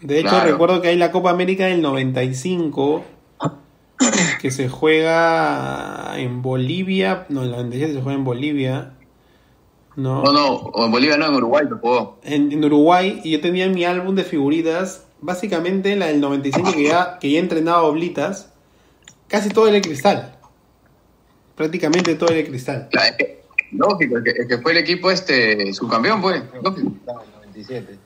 [0.00, 0.50] De hecho, Claro.
[0.52, 3.04] recuerdo que hay la Copa América del 95
[4.40, 7.26] que se juega en Bolivia.
[7.28, 8.92] No, el 97 se juega en Bolivia.
[9.96, 10.22] No.
[10.22, 12.18] No, no, en Bolivia no, en Uruguay se jugó.
[12.24, 13.20] En, en Uruguay.
[13.24, 17.30] Y yo tenía en mi álbum de figuritas, básicamente la del 95 que ya, que
[17.30, 18.50] ya entrenaba oblitas.
[19.26, 20.36] Casi todo era de cristal.
[21.56, 22.88] Prácticamente todo era de cristal.
[22.90, 26.42] Claro, es que- lógico, es que, que fue el equipo este subcampeón, pues.
[26.62, 26.92] Lógico.
[27.04, 27.98] Claro, el 97.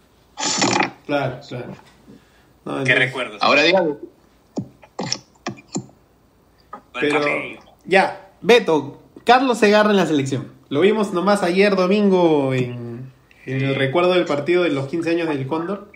[1.07, 1.73] Claro, claro.
[2.65, 3.39] No, ¿Qué recuerdos?
[3.43, 3.95] Ahora dígame.
[7.01, 7.21] Pero
[7.85, 10.53] ya, Beto, Carlos Segarra en la selección.
[10.69, 13.11] Lo vimos nomás ayer domingo en,
[13.47, 15.91] en el recuerdo del partido de los 15 años del Cóndor.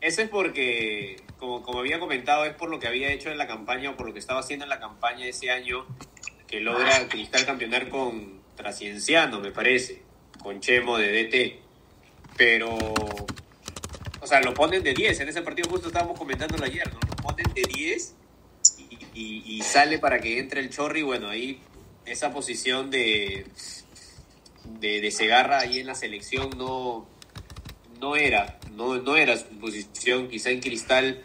[0.00, 3.90] Eso es porque, como, había comentado, es por lo que había hecho en la campaña
[3.90, 5.86] o por lo que estaba haciendo en la campaña ese año
[6.48, 10.02] que logra Cristal campeonar con Trascienciano, me parece,
[10.42, 11.62] con Chemo de DT.
[12.36, 12.76] Pero,
[14.20, 15.20] o sea, lo ponen de 10.
[15.20, 16.98] En ese partido justo estábamos comentándolo ayer, ¿no?
[17.08, 18.14] Lo ponen de 10
[19.14, 21.02] y, sale para que entre el Chorri.
[21.02, 21.60] Bueno, ahí
[22.04, 23.46] esa posición de,
[24.80, 27.06] de, de ahí en la selección no,
[28.00, 31.22] no era, no, no era su posición, quizá en Cristal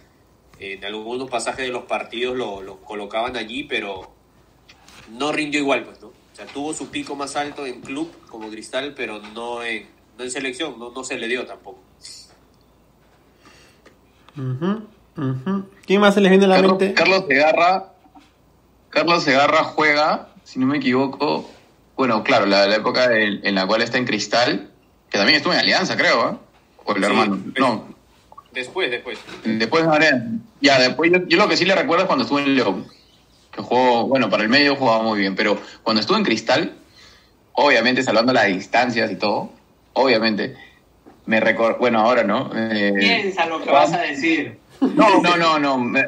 [0.60, 4.12] en algunos pasajes de los partidos lo, lo colocaban allí, pero
[5.12, 6.08] no rindió igual, pues, ¿no?
[6.08, 10.24] O sea, tuvo su pico más alto en club como Cristal, pero no en, no
[10.24, 11.80] en selección, no, no se le dio tampoco.
[15.86, 16.94] ¿Quién más se les viene a la Carlos, mente?
[16.94, 17.94] Carlos Segarra.
[18.90, 21.50] Carlos Segarra juega, si no me equivoco.
[21.96, 24.72] Bueno, claro, la, la época en, en la cual está en Cristal,
[25.10, 26.38] que también estuvo en Alianza, creo, ¿eh?
[26.88, 27.38] O el Sí, hermano.
[27.54, 27.98] pero- No,
[28.54, 29.20] Después, después.
[29.44, 29.84] Después.
[30.62, 32.88] Ya, después yo, yo lo que sí le recuerdo es cuando estuvo en León.
[33.52, 36.74] Que jugó, bueno, para el medio jugaba muy bien, pero cuando estuvo en Cristal,
[37.54, 39.52] obviamente salvando las distancias y todo,
[39.94, 40.56] obviamente,
[41.28, 42.50] me recuerdo, bueno, ahora no.
[42.56, 44.58] eh, Piensa lo que vas a decir.
[44.82, 45.78] no, no, no, no.
[45.78, 46.08] me-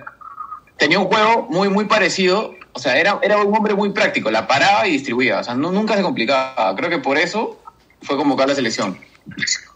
[0.77, 2.55] tenía un juego muy, muy parecido.
[2.73, 4.31] O sea, era, era un hombre muy práctico.
[4.31, 5.39] La paraba y distribuía.
[5.39, 6.73] O sea, no, nunca se complicaba.
[6.75, 7.59] Creo que por eso
[8.01, 8.97] fue convocado a la selección.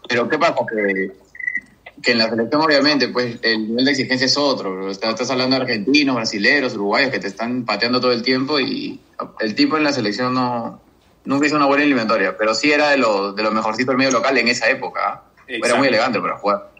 [0.08, 0.54] Pero ¿qué pasa?
[0.70, 1.12] Que,
[2.02, 4.90] que en la selección, obviamente, pues el nivel de exigencia es otro.
[4.90, 9.00] Estás, estás hablando de argentinos, brasileros, uruguayos que te están pateando todo el tiempo y
[9.40, 10.80] el tipo en la selección no
[11.24, 12.36] nunca hizo una buena eliminatoria.
[12.36, 15.00] Pero sí era de lo, de lo mejorcito del medio local en esa época.
[15.06, 15.22] ¿ah?
[15.46, 16.70] Era muy elegante para jugar.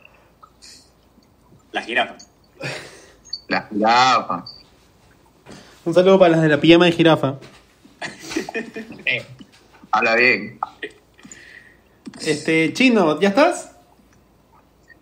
[1.73, 2.17] La jirafa.
[3.49, 4.45] La jirafa.
[5.85, 7.35] Un saludo para las de la pijama de jirafa.
[9.91, 10.59] Habla bien.
[12.21, 13.73] Este, Chino, ¿ya estás?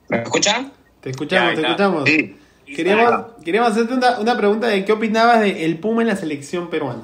[0.09, 0.73] ¿Me escuchan?
[1.01, 2.09] Te escuchamos, Ya, te escuchamos.
[2.09, 2.37] Sí.
[2.67, 6.71] Queríamos, queríamos hacerte una, una pregunta de qué opinabas de el Puma en la selección
[6.71, 7.03] peruana.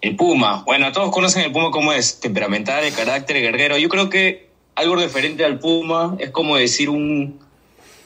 [0.00, 0.62] El Puma.
[0.64, 3.76] Bueno, todos conocen el Puma como es temperamental, de carácter, guerrero.
[3.78, 7.40] Yo creo que algo referente al Puma es como decir un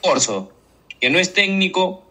[0.01, 0.51] corso,
[0.99, 2.03] que no es técnico,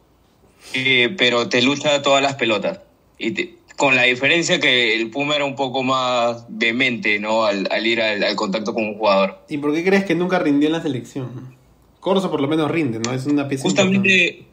[0.72, 2.80] eh, pero te lucha todas las pelotas.
[3.18, 7.44] Y te- con la diferencia que el Puma era un poco más vehemente, ¿no?
[7.44, 9.40] Al, al ir al, al contacto con un jugador.
[9.48, 11.56] ¿Y por qué crees que nunca rindió en la selección?
[11.98, 13.12] Corso por lo menos rinde, ¿no?
[13.12, 14.44] Es una pieza importante.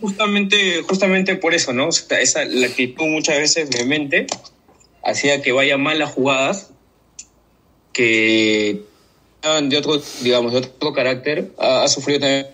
[0.00, 1.88] justamente, justamente por eso, ¿no?
[1.88, 4.26] O sea, esa, la actitud muchas veces vehemente
[5.04, 6.70] hacía que vaya mal las jugadas,
[7.92, 8.84] que
[9.42, 12.46] de otro, digamos, de otro carácter, ha, ha sufrido también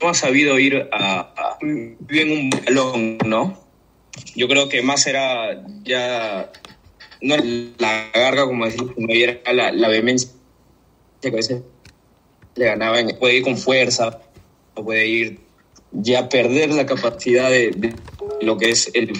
[0.00, 1.29] no ha sabido ir a,
[1.62, 3.58] a bien un balón, ¿no?
[4.34, 6.52] Yo creo que más era ya
[7.22, 7.36] no
[7.78, 10.30] la garga, como decir, ya era la, la vehemencia
[11.20, 11.62] que a veces
[12.56, 14.22] le ganaba, en- puede ir con fuerza,
[14.74, 15.40] o puede ir
[15.92, 17.98] ya perder la capacidad de, de
[18.42, 19.12] lo que es el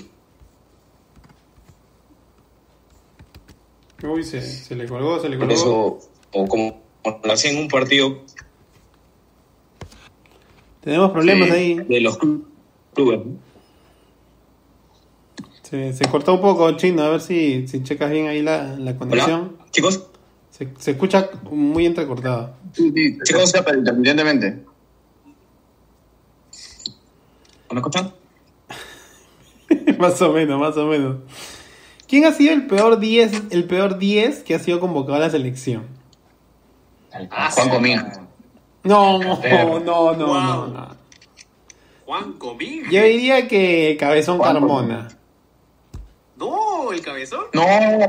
[4.03, 5.53] Uy, se, se le colgó, se le colgó.
[5.53, 6.01] eso,
[6.33, 6.83] o como
[7.23, 8.25] lo hacía en un partido
[10.81, 11.55] Tenemos problemas Sí.
[11.55, 11.75] ahí.
[11.75, 12.19] de los
[12.95, 13.21] clubes.
[13.27, 13.33] ¿no?
[15.63, 17.03] Se, se cortó un poco, chino.
[17.03, 19.57] A ver si, si checas bien ahí la, la conexión.
[19.59, 20.07] Hola, chicos,
[20.51, 22.55] Se, se escucha muy entrecortado.
[22.73, 23.53] Sí, sí, se Chicos.
[23.65, 24.65] pero intermitentemente.
[27.69, 28.13] ¿no me escuchan?
[29.99, 31.17] más o menos, más o menos.
[32.09, 35.31] ¿Quién ha sido el peor 10, el peor 10 que ha sido convocado a la
[35.31, 35.85] selección?
[37.31, 37.69] Ah, Juan.
[37.71, 38.01] Comín.
[38.83, 39.39] No, no,
[39.81, 40.69] no, no, Wow.
[40.73, 40.97] no.
[42.07, 42.85] Juan Comín.
[42.91, 45.09] Yo diría que Cabezón Juan Carmona.
[46.37, 47.45] No, el cabezón.
[47.53, 47.67] No,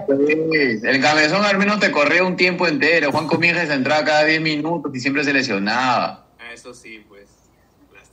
[0.08, 3.12] pues, el cabezón al menos te corría un tiempo entero.
[3.12, 6.26] Juan Comínguez entraba cada 10 minutos y siempre se lesionaba.
[6.40, 7.28] Ah, eso sí, pues.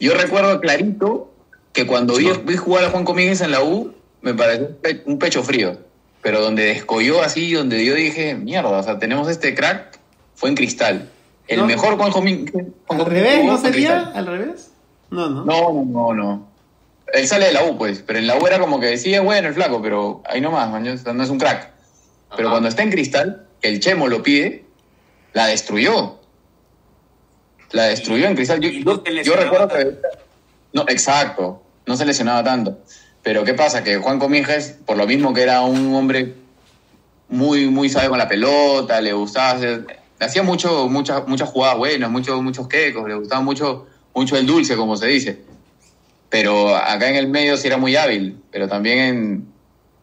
[0.01, 1.31] Yo recuerdo clarito
[1.73, 5.03] que cuando vi, vi jugar a Juan Comínguez en la U, me pareció un pe-
[5.07, 5.79] un pecho frío.
[6.21, 10.01] Pero donde descolló así, donde yo dije, mierda, o sea, tenemos este crack,
[10.35, 11.09] fue en Cristal.
[11.49, 11.67] El No.
[11.67, 12.67] mejor Juan Comínguez.
[12.87, 13.45] Juan ¿Al revés?
[13.45, 14.13] ¿No sería?
[14.15, 14.71] ¿Al revés?
[15.11, 15.45] No, no.
[15.45, 16.49] No, no, no, no.
[17.13, 19.49] Él sale de la U, pues, pero en la U era como que es bueno
[19.49, 21.71] el flaco, pero ahí nomás, man, no es un crack.
[22.37, 22.51] Pero Ajá.
[22.51, 24.67] cuando está en Cristal, que el Chemo lo pide,
[25.33, 26.19] la destruyó.
[27.73, 28.61] La destruyó en Cristal.
[28.61, 29.97] Yo, no recuerdo que...
[30.75, 31.63] No, exacto.
[31.87, 32.79] No se lesionaba tanto.
[33.23, 33.83] Pero ¿qué pasa?
[33.83, 36.35] Que Juan Comínguez, por lo mismo que era un hombre
[37.29, 39.98] muy, muy sabe con la pelota, le gustaba hacer...
[40.21, 44.77] Hacía mucho, muchas, muchas jugadas buenas, muchos, muchos quecos, le gustaba mucho, mucho el dulce,
[44.77, 45.43] como se dice.
[46.29, 49.53] Pero acá en el medio sí era muy hábil, pero también en,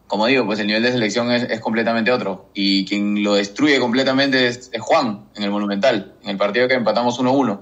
[0.06, 2.46] como digo, pues el nivel de selección es, es completamente otro.
[2.54, 6.74] Y quien lo destruye completamente es, es Juan en el Monumental, en el partido que
[6.74, 7.60] empatamos 1-1.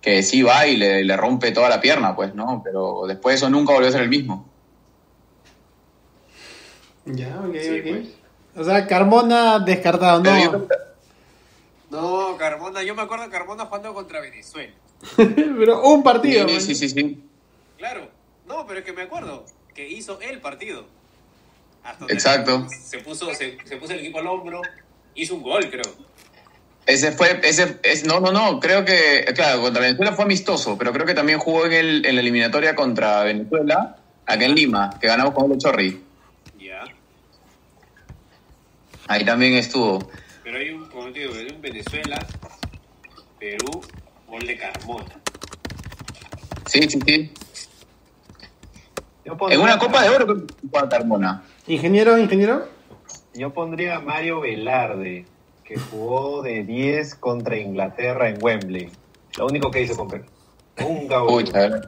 [0.00, 2.62] Que sí va y le, le rompe toda la pierna, pues, ¿no?
[2.64, 4.48] Pero después de eso nunca volvió a ser el mismo.
[7.06, 7.86] Ya, ok, Sí, ok.
[7.88, 8.08] pues.
[8.56, 10.66] O sea, Carmona descartado, Pero no.
[11.90, 14.72] No, Carmona, yo me acuerdo de Carmona jugando contra Venezuela.
[15.16, 16.46] Pero un partido.
[16.48, 16.62] sí, man.
[16.62, 17.22] sí, sí, sí.
[17.78, 18.08] Claro.
[18.46, 20.84] No, pero es que me acuerdo que hizo el partido.
[21.84, 22.66] Hasta donde Exacto.
[22.68, 24.60] Se puso, se, se puso el equipo al hombro,
[25.14, 25.94] hizo un gol, creo.
[26.84, 30.92] Ese fue, ese, es, no, no, no, creo que, claro, contra Venezuela fue amistoso, pero
[30.92, 35.06] creo que también jugó en, el, en la eliminatoria contra Venezuela, acá en Lima, que
[35.06, 36.02] ganamos con el Chorri.
[36.58, 36.82] Ya.
[39.06, 40.10] Ahí también estuvo.
[40.50, 42.26] Pero hay un, como te digo, hay un Venezuela,
[43.38, 43.80] Perú,
[44.26, 45.20] gol de Carmona.
[46.66, 47.32] Sí, sí, sí.
[49.24, 51.44] Yo pondría- En una Copa de Oro a Carmona.
[51.68, 52.66] Ingeniero, ingeniero.
[53.32, 55.24] Yo pondría a Mario Velarde,
[55.62, 58.90] que jugó de 10 contra Inglaterra en Wembley.
[59.38, 60.24] Lo único que hizo con Perú.
[60.78, 61.80] Eh.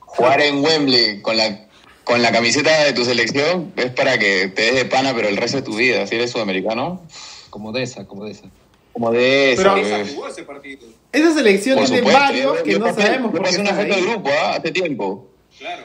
[0.00, 1.68] jugar en Wembley con la,
[2.10, 5.36] con la camiseta de tu selección es para que te des de pana, pero el
[5.36, 7.02] resto de tu vida, si eres sudamericano,
[7.50, 8.48] Como de esa, como de esa.
[8.92, 9.62] como de eso.
[9.62, 10.88] Pero- Esa jugó ese partido.
[11.12, 13.74] Esa selección Por tiene supuesto, varios yo- que yo no pasé- sabemos por qué una
[13.74, 14.54] foto de grupo ¿ah?
[14.56, 15.28] hace tiempo.
[15.58, 15.82] Claro.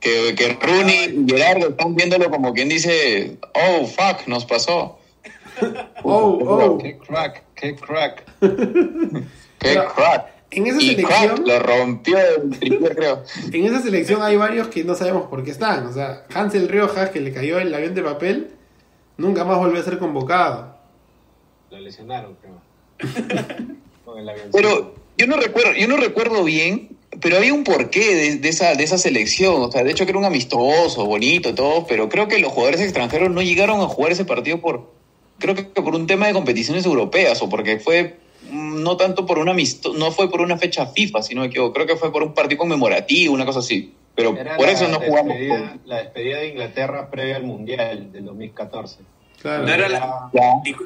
[0.00, 4.98] Que, que Rooney y Gerardo están viéndolo como quien dice, oh, fuck, nos pasó.
[6.02, 6.78] Oh, oh.
[6.78, 8.24] Qué crack, qué crack.
[9.58, 10.26] Qué crack.
[10.54, 13.24] En esa Y selección, lo rompió el creo.
[13.52, 15.86] en esa selección hay varios que no sabemos por qué están.
[15.86, 18.50] O sea, Hansel Riojas, que le cayó el avión de papel,
[19.16, 20.76] nunca más volvió a ser convocado.
[21.70, 22.60] Lo lesionaron, creo.
[24.04, 24.48] Con el avión.
[24.52, 28.74] Pero yo no recuerdo, yo no recuerdo bien, pero había un porqué de, de esa,
[28.74, 29.62] de esa selección.
[29.62, 32.82] O sea, de hecho que era un amistoso, bonito, todo, pero creo que los jugadores
[32.82, 34.90] extranjeros no llegaron a jugar ese partido por,
[35.38, 38.20] creo que por un tema de competiciones europeas o porque fue
[38.50, 41.72] no tanto por un amistoso, no fue por una fecha FIFA, si no me equivoco,
[41.72, 43.94] creo que fue por un partido conmemorativo, una cosa así.
[44.14, 45.28] Pero Era por eso no jugamos.
[45.34, 48.98] despedida- con- La despedida de Inglaterra previa al Mundial del 2014.
[49.40, 49.64] Claro.
[49.66, 50.30] No era la.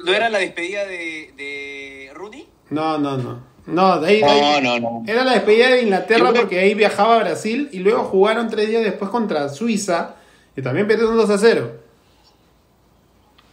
[0.05, 2.47] ¿No era la despedida de, de Rooney?
[2.71, 3.41] No, no, no.
[3.67, 5.03] No, de ahí, de ahí- No, no, no.
[5.13, 8.85] Era la despedida de Inglaterra porque ahí viajaba a Brasil y luego jugaron tres días
[8.85, 10.15] después contra Suiza
[10.57, 11.73] y también perdieron 2 a 0.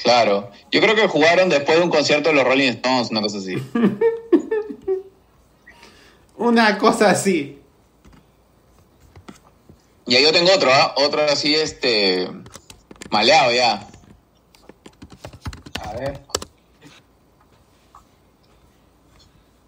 [0.04, 0.52] Claro.
[0.70, 3.56] Yo creo que jugaron después de un concierto de los Rolling Stones, una cosa así.
[6.36, 7.62] Una cosa así.
[10.06, 10.94] Y ahí yo tengo otro, ¿ah?
[10.98, 12.28] Otro así, este.
[13.12, 13.88] Maleado ya.
[15.80, 16.20] A ver.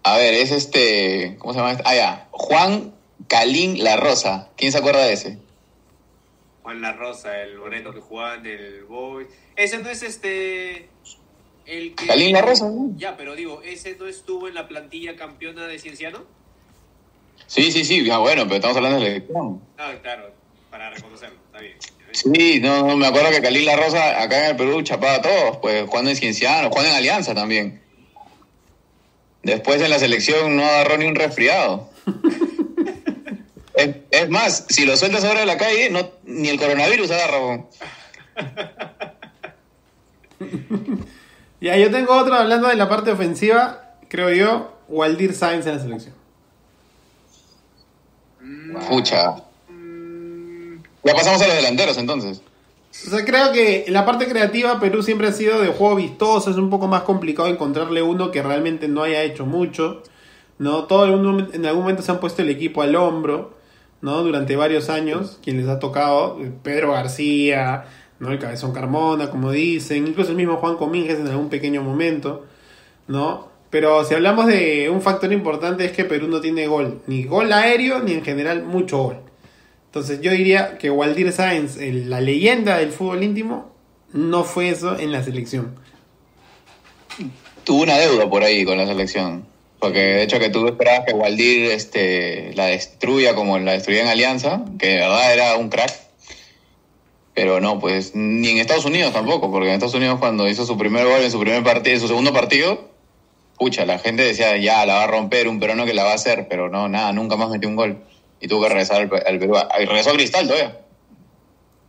[0.02, 1.36] A ver, es este.
[1.38, 1.72] ¿Cómo se llama?
[1.72, 1.84] este?
[1.86, 2.28] Ah, ya.
[2.32, 2.94] Juan
[3.28, 4.50] Calín La Rosa.
[4.56, 5.45] ¿Quién se acuerda de ese?
[6.66, 9.28] Juan La Rosa, el moreno que jugaba en el Boy.
[9.54, 10.88] Ese no es este.
[11.64, 12.08] El que.
[12.08, 12.90] Calín La Rosa, ¿no?
[12.96, 16.24] Ya, pero digo, ese no estuvo en la plantilla campeona de Cienciano.
[17.46, 18.04] Sí, sí, sí.
[18.04, 19.62] Ya, bueno, pero estamos hablando de selección.
[19.78, 20.32] Ah, claro,
[20.68, 21.76] para reconocerlo, está bien.
[22.10, 25.22] Sí, no, no, me acuerdo que Calín La Rosa acá en el Perú chapaba a
[25.22, 27.80] todos, pues jugando en Cienciano, jugando en Alianza también.
[29.44, 31.88] Después en la selección no agarró ni un resfriado.
[34.22, 37.64] es, más, si lo sueltas ahora de la calle, no, ni el coronavirus agarra.
[41.60, 45.82] Ya, yo tengo otro hablando de la parte ofensiva, creo yo, Waldir Sainz en la
[45.82, 46.14] selección.
[48.88, 49.36] Pucha.
[51.02, 52.42] Ya pasamos a los delanteros entonces.
[53.06, 56.50] O sea, creo que en la parte creativa Perú siempre ha sido de juego vistoso,
[56.50, 60.02] es un poco más complicado encontrarle uno que realmente no haya hecho mucho,
[60.58, 60.84] ¿no?
[60.84, 63.55] Todo el mundo en algún momento se han puesto el equipo al hombro,
[64.06, 64.22] ¿no?
[64.22, 67.86] Durante varios años, quien les ha tocado, Pedro García,
[68.20, 68.30] ¿no?
[68.30, 72.46] El Cabezón Carmona, como dicen, incluso el mismo Juan Comínguez en algún pequeño momento,
[73.08, 73.48] ¿no?
[73.68, 77.52] Pero si hablamos de un factor importante es que Perú no tiene gol, ni gol
[77.52, 79.16] aéreo, ni en general mucho gol.
[79.86, 83.74] Entonces yo diría que Waldir Sáenz, la leyenda del fútbol íntimo,
[84.12, 85.74] no fue eso en la selección.
[87.64, 89.46] Tuvo una deuda por ahí con la selección.
[89.78, 94.08] Porque de hecho que tú esperabas que Waldir este, la destruya como la destruía en
[94.08, 95.92] Alianza, que de verdad era un crack.
[97.34, 100.78] Pero no, pues ni en Estados Unidos tampoco, porque en Estados Unidos cuando hizo su
[100.78, 102.88] primer gol en su primer partido, en su segundo partido,
[103.58, 106.14] pucha, la gente decía, ya, la va a romper, un peruano que la va a
[106.14, 107.98] hacer, pero no, nada, nunca más metió un gol.
[108.40, 109.56] Y tuvo que regresar al, al Perú.
[109.56, 110.80] Ah, Y regresó a Cristal todavía.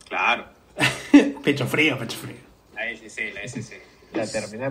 [0.06, 0.46] Claro,
[1.44, 2.36] pecho frío, pecho frío.
[2.74, 3.82] la SC, la SC.
[4.14, 4.70] La terminé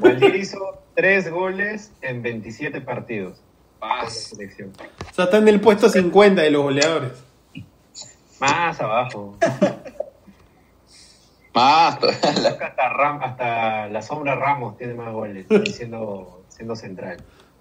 [0.00, 3.38] Waldir hizo tres goles en 27 partidos.
[3.78, 4.30] Paz.
[4.30, 4.72] selección.
[5.10, 7.12] O sea, está en el puesto 50 de los goleadores.
[8.40, 9.36] Más abajo.
[11.54, 17.16] Más, hasta, Ram- hasta la sombra Ramos tiene más goles, siendo, siendo central.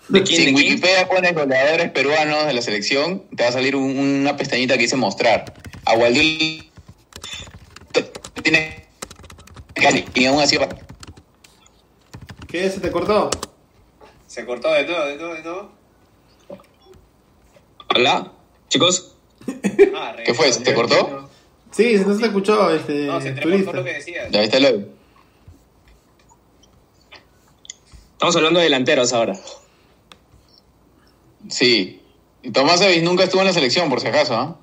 [0.10, 0.50] ¿De Si quién?
[0.50, 0.56] en.
[0.56, 4.82] Wikipedia pones goleadores peruanos de la selección, te va a salir un- una pestañita que
[4.82, 5.46] dice mostrar.
[5.86, 6.70] A Waldir
[8.44, 8.86] tiene
[10.14, 10.58] y aún así
[12.56, 12.70] ¿Qué?
[12.70, 13.30] ¿Se te cortó?
[14.28, 15.72] Se cortó de todo, de todo, de todo.
[17.94, 18.32] Hola,
[18.70, 19.12] chicos.
[19.94, 20.54] Ah, ¿Qué fue?
[20.54, 21.30] ¿Se te cortó?
[21.72, 24.32] Sí, no se te escuchó, este, No, se te cortó lo que decías.
[24.32, 24.70] Ya viste lo
[28.14, 29.38] Estamos hablando de delanteros ahora.
[31.50, 32.02] Sí.
[32.42, 34.58] Y Tomás Evis nunca estuvo en la selección, por si acaso, ¿ah?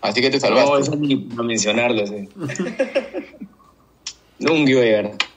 [0.00, 0.80] Así que te No, salvaste.
[0.82, 2.28] eso ni para mencionarlo, sí.
[4.38, 5.31] Nunca iba a llegar.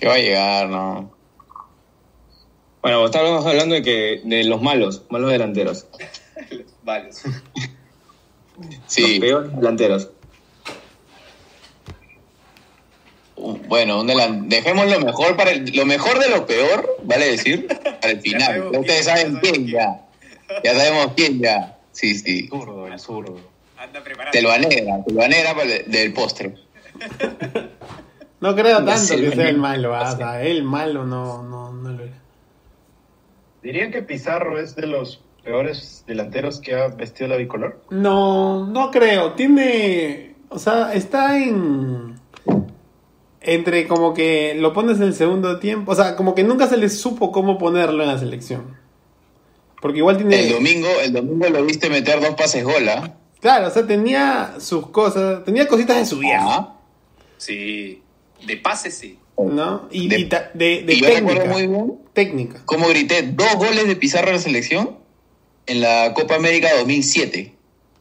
[0.00, 1.12] Que va a llegar, ¿no?
[2.82, 5.86] Bueno, estábamos hablando de que de los malos, malos delanteros.
[6.82, 7.10] Vale.
[8.86, 9.18] Sí.
[9.18, 10.10] Los peores delanteros.
[13.36, 17.66] Bueno, un delan- dejemos lo mejor para el, lo mejor de lo peor, vale decir,
[18.00, 18.70] para el final.
[18.72, 20.06] Ya ustedes quién, saben ya quién ya.
[20.64, 21.78] Ya sabemos quién ya.
[21.92, 22.48] Sí, sí.
[22.48, 23.40] Zurdo, el zurdo.
[23.78, 24.32] Anda preparado.
[24.32, 26.54] Telvanera, telvanera para el- del postre.
[28.40, 31.42] No creo No tanto sé, que sea el malo, ah, o sea, el malo no,
[31.42, 32.20] no, no lo era.
[33.62, 37.80] ¿Dirían que Pizarro es de los peores delanteros que ha vestido la bicolor?
[37.90, 39.32] No, no creo.
[39.32, 40.36] Tiene.
[40.48, 42.18] O sea, está en.
[43.42, 45.92] Entre como que lo pones en el segundo tiempo.
[45.92, 48.78] O sea, como que nunca se le supo cómo ponerlo en la selección.
[49.82, 50.46] Porque igual tiene.
[50.46, 53.16] El domingo, el domingo lo viste meter dos pases gola.
[53.40, 55.44] Claro, o sea, tenía sus cosas.
[55.44, 56.20] Tenía cositas de su.
[56.34, 56.76] Ah,
[57.36, 58.02] Sí.
[58.46, 59.18] De pase, sí.
[59.38, 59.88] ¿No?
[59.90, 61.32] Y De- y ta- de, de y yo técnica.
[61.34, 62.60] recuerdo muy bien Técnica.
[62.66, 64.98] cómo grité dos goles de Pizarro en la selección
[65.66, 67.54] en la Copa América 2007.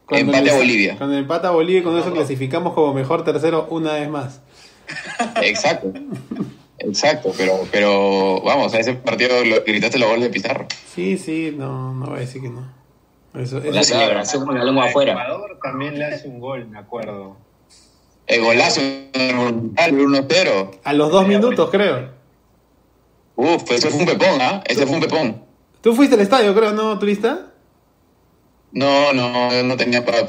[0.06, 0.96] Cuando empate le a Bolivia.
[0.98, 4.42] Cuando el empate a Bolivia y con eso clasificamos como mejor tercero una vez más.
[5.42, 5.94] Exacto.
[6.80, 10.68] Exacto, pero, pero vamos, a ese partido lo- gritaste los goles de Pizarro.
[10.96, 12.72] Sí, sí, no, no voy a decir que no.
[13.36, 15.12] Eso, eso La celebración con la lengua afuera.
[15.12, 17.38] Ecuador también le hace un gol, me acuerdo.
[18.30, 20.72] El golazo en el Monumental, el 1-0.
[20.84, 22.10] A los dos minutos, creo.
[23.36, 24.62] Uf, ese fue un pepón, ¿ah?
[24.68, 25.42] Ese fue un pepón.
[25.82, 27.48] Tú fuiste al estadio, creo, ¿no, turista?
[28.72, 30.20] No, no, no tenía para,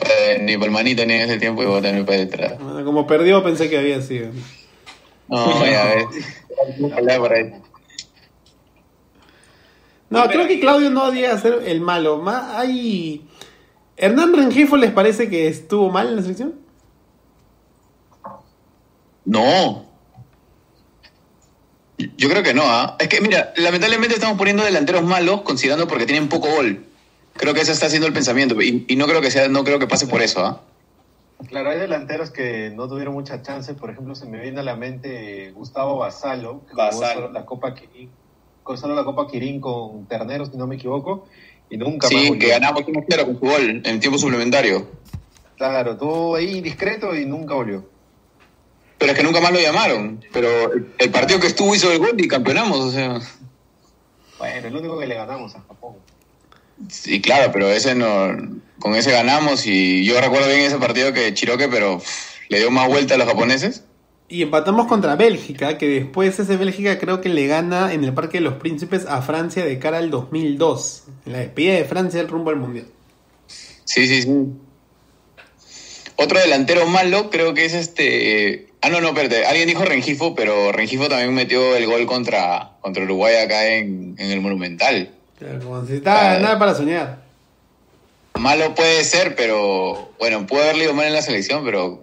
[0.41, 2.59] ni por el manito ni en ese tiempo iba a tener para detrás.
[2.59, 4.31] Bueno, como perdió, pensé que había sido.
[5.29, 6.07] No, ya ves.
[10.09, 12.17] No, creo que Claudio no llega a ser el malo.
[12.19, 13.27] Ma- hay...
[13.97, 16.55] ¿Hernán Rengifo les parece que estuvo mal en la selección?
[19.31, 19.85] No.
[22.17, 22.97] Yo creo que no, ¿ah?
[22.99, 26.85] Es que, mira, lamentablemente estamos poniendo delanteros malos considerando porque tienen poco gol.
[27.35, 28.61] Creo que ese está siendo el pensamiento.
[28.61, 30.63] Y, y no creo que sea, no creo que pase por eso, ¿ah?
[31.47, 33.73] Claro, hay delanteros que no tuvieron mucha chance.
[33.75, 37.15] Por ejemplo, se me viene a la mente Gustavo Basalo, que jugó Basalo.
[37.15, 38.11] solo la Copa Quirín,
[38.77, 41.29] solo la Copa Quirín con Terneros, si no me equivoco,
[41.71, 42.41] y nunca más Sí, volvió.
[42.41, 44.89] que ganamos 1-0 con su gol en tiempo suplementario.
[45.57, 48.00] Claro, estuvo ahí discreto y nunca volvió.
[49.01, 50.25] Pero es que nunca más lo llamaron.
[50.31, 53.19] Pero el, el partido que estuvo hizo el gol y campeonamos, o sea.
[54.39, 55.97] Bueno, el único que le ganamos a Japón.
[56.89, 58.37] Sí, claro, pero ese no,
[58.79, 62.01] con ese ganamos y yo recuerdo bien ese partido que Chiroque, pero
[62.49, 63.85] le dio más vuelta a los japoneses.
[64.29, 68.39] Y empatamos contra Bélgica, que después ese Bélgica creo que le gana en el Parque
[68.39, 71.05] de los Príncipes a Francia de cara al 2002.
[71.27, 72.87] En la despedida de Francia el rumbo al Mundial.
[73.85, 74.29] Sí, sí, sí.
[76.17, 78.70] Otro delantero malo creo que es este...
[78.83, 79.45] Ah, no, no, espérate.
[79.45, 84.31] Alguien dijo Rengifo, pero Rengifo también metió el gol contra, contra Uruguay acá en, en
[84.31, 85.11] el Monumental.
[85.39, 86.41] Claro, como si Claro.
[86.41, 87.23] nada para soñar.
[88.39, 92.01] Malo puede ser, pero bueno, puede haberle ido mal en la selección, pero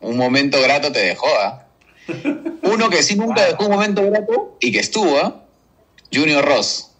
[0.00, 1.66] un momento grato te dejó, ¿ah?
[2.62, 5.42] Uno que sí nunca dejó un momento grato y que estuvo, ¿ah?
[6.12, 6.90] Junior Ross.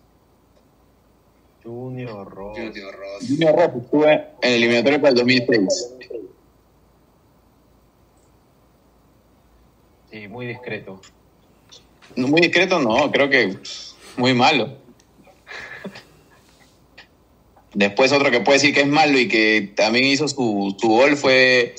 [1.65, 2.59] Junior Ross.
[2.59, 3.29] Junior Ross.
[3.29, 5.89] Junior Ross estuvo en el eliminatorio para el 2006.
[10.11, 11.01] Sí, muy discreto.
[12.17, 13.57] No, Muy discreto, no, creo que
[14.17, 14.77] muy malo.
[17.75, 21.17] Después otro que puede decir que es malo y que también hizo su, su gol
[21.17, 21.75] fue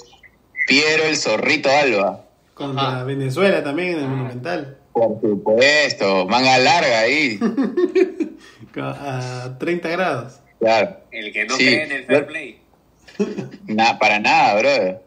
[0.67, 2.25] Piero el Zorrito Alba.
[2.55, 3.03] Contra Ajá.
[3.03, 4.77] Venezuela también en el Monumental.
[4.91, 7.39] Por supuesto, manga larga ahí.
[8.75, 10.39] A 30 grados.
[10.59, 10.97] Claro.
[11.11, 11.65] El que no Sí.
[11.65, 12.59] cree en el fair play.
[13.67, 15.01] Nada, para nada, brother.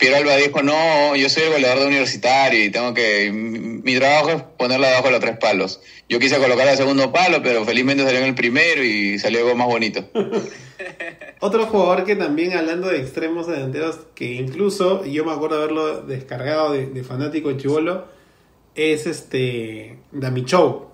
[0.00, 3.30] Piero Alba dijo, no, yo soy el goleador de universitario y tengo que...
[3.30, 5.80] Mi, mi trabajo es ponerla debajo de los tres palos.
[6.08, 9.54] Yo quise colocar el segundo palo, pero felizmente salió en el primero y salió algo
[9.54, 10.04] más bonito.
[11.40, 16.72] Otro jugador que también, hablando de extremos delanteros, que incluso yo me acuerdo haberlo descargado
[16.72, 18.06] de, de fanático de Chivolo,
[18.74, 20.90] es este Damichou.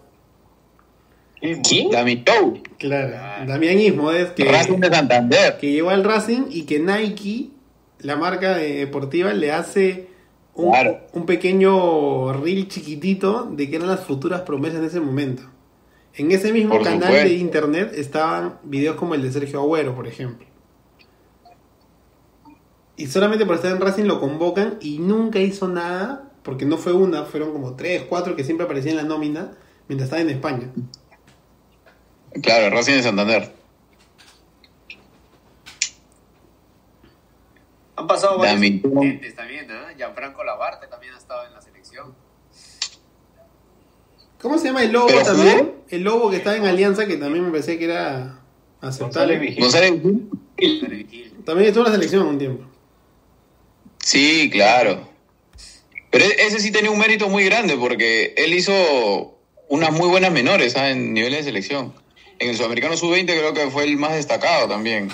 [1.40, 1.90] ¿Quién?
[1.90, 5.58] Dami Show, Claro, Damián Ismodes, que, Racing de Santander.
[5.58, 7.50] que llegó al Racing y que Nike,
[8.00, 10.08] la marca de- deportiva, le hace
[10.54, 11.00] un, Claro.
[11.12, 15.42] un pequeño reel chiquitito de que eran las futuras promesas en ese momento.
[16.14, 17.28] En ese mismo Por canal supuesto.
[17.28, 20.46] de internet estaban videos como el de Sergio Agüero, por ejemplo.
[22.96, 26.94] Y solamente por estar en Racing lo convocan y nunca hizo nada, porque no fue
[26.94, 29.52] una, fueron como tres, cuatro que siempre aparecían en la nómina
[29.88, 30.72] mientras estaba en España.
[32.42, 33.52] Claro, Racing de Santander.
[38.06, 38.82] Han pasado varios
[39.34, 39.96] también, ¿no?
[39.96, 42.14] Gianfranco Labarte también ha estado en la selección.
[44.40, 45.72] ¿Cómo se llama el lobo ¿Pero también?
[45.88, 48.42] El lobo que estaba en Alianza, que también me parecía que era
[48.80, 49.56] aceptable.
[49.58, 49.90] González.
[51.44, 52.64] También estuvo en la selección un tiempo.
[53.98, 55.08] Sí, claro.
[56.10, 60.30] Pero e- ese sí tenía un mérito muy grande porque él hizo unas muy buenas
[60.30, 60.90] menores ¿ah?
[60.90, 61.92] en niveles de selección.
[62.38, 65.08] En el Sudamericano Sub-20 creo que fue el más destacado también.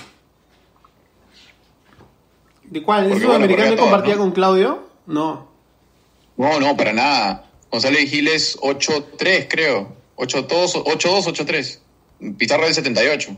[2.73, 3.13] ¿De cuál?
[3.13, 4.21] ¿El sudamericano que compartía ¿no?
[4.23, 4.89] con Claudio?
[5.05, 5.47] No.
[6.39, 7.51] No, no, para nada.
[7.71, 9.95] González Giles 8-3 creo.
[10.17, 11.81] 8-2, 8-2,
[12.19, 12.35] 8-3.
[12.39, 13.37] Pizarro del 78.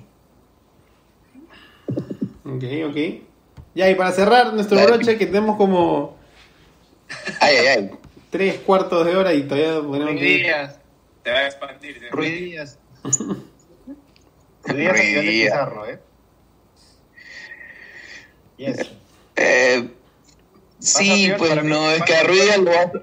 [2.45, 2.97] Ok, ok.
[3.75, 4.93] Ya, y para cerrar nuestro Dale.
[4.93, 6.17] broche, que tenemos como
[7.41, 7.91] Ay, ay, ay.
[8.31, 10.21] tres cuartos de hora y todavía ponemos que...
[10.21, 10.79] Ruidías.
[11.25, 11.97] Te va a expandir.
[11.97, 12.79] a nivel de Ruidías.
[14.63, 15.99] Pizarro, ¿eh?
[18.59, 19.04] Y eso.
[19.37, 19.91] Eh,
[20.79, 23.03] sí, pues no, es que a Ruiz lo hace.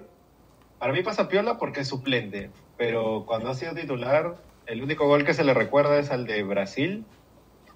[0.79, 5.25] Para mí pasa piola porque es suplente, pero cuando ha sido titular, el único gol
[5.25, 7.05] que se le recuerda es al de Brasil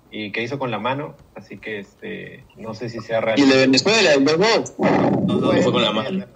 [0.10, 3.38] y que hizo con la mano, así que este no sé si sea real.
[3.38, 4.74] Y el de Venezuela, el 2-2.
[4.80, 6.26] No, no, no fue con la mano.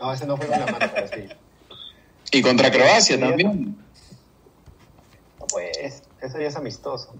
[0.00, 1.28] No, ese no fue con la mano, pero sí.
[2.30, 3.74] Y contra Croacia también.
[5.50, 7.14] Pues, eso ya es amistoso.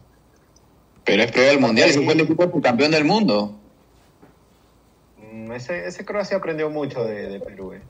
[1.05, 3.59] Pero es previo al mundial, ese fue el equipo campeón del mundo.
[5.55, 7.81] Ese, ese Croacia aprendió mucho de, de Perú, ¿eh?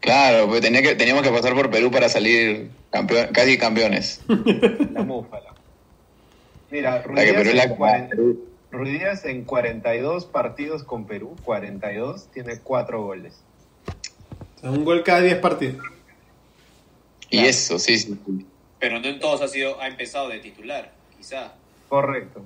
[0.00, 4.20] Claro, pues tenía que, teníamos que pasar por Perú para salir campeón, casi campeones.
[4.92, 5.54] La múfala.
[6.70, 8.16] Mira, La que Perú es Ruidías la en, 40
[8.70, 13.40] Ruidías en 42 partidos con Perú, 42, tiene 4 goles.
[14.56, 15.84] O sea, un gol cada 10 partidos.
[17.30, 18.18] Y eso, sí, sí.
[18.24, 18.46] sí.
[18.78, 21.54] Pero no en todos ha sido, ha empezado de titular, quizá.
[21.88, 22.44] Correcto.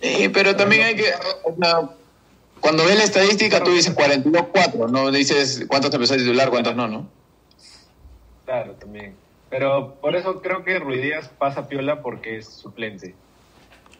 [0.00, 1.10] Eh, pero también hay que.
[1.44, 1.90] o sea,
[2.60, 6.76] cuando ves la estadística, tú dices 42-4, no dices cuántos te empezó a titular, cuántos
[6.76, 7.08] no, ¿no?
[8.44, 9.16] Claro, también.
[9.50, 13.14] Pero por eso creo que Ruidías pasa piola porque es suplente.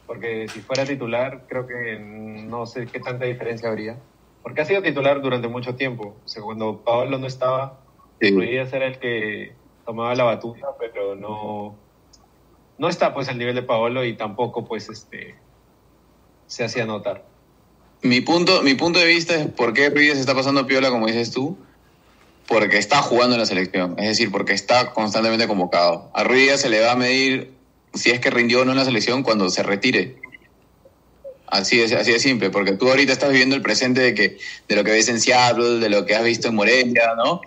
[0.06, 3.96] Porque si fuera titular, creo que no sé qué tanta diferencia habría.
[4.42, 6.16] Porque ha sido titular durante mucho tiempo.
[6.24, 7.78] O sea, cuando Paolo no estaba,
[8.20, 8.34] Sí.
[8.34, 9.52] Ruidías era el que
[9.84, 11.76] tomaba la batuta, pero no,
[12.78, 15.36] no está pues al nivel de Paolo y tampoco pues este
[16.46, 17.24] se hacía notar.
[18.02, 21.32] Mi punto, mi punto de vista es por qué Ruiz está pasando piola, como dices
[21.32, 21.58] tú,
[22.46, 26.10] porque está jugando en la selección, es decir, porque está constantemente convocado.
[26.14, 27.52] A Ruiz se le va a medir
[27.94, 30.16] si es que rindió o no en la selección cuando se retire.
[31.46, 34.38] Así es, así de simple, porque tú ahorita estás viviendo el presente de que
[34.68, 37.40] de lo que ves en Seattle, de lo que has visto en Morelia, ¿no?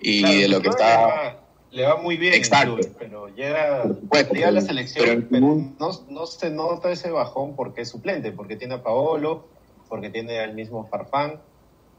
[0.00, 2.76] Y Claro, de lo que está Le va, le va muy bien, en Exacto.
[2.76, 3.84] clubes, pero llega,
[4.32, 5.46] llega a la selección, pero pero,
[5.78, 9.48] no, no se nota ese bajón porque es suplente, porque tiene a Paolo,
[9.88, 11.40] porque tiene al mismo Farfán.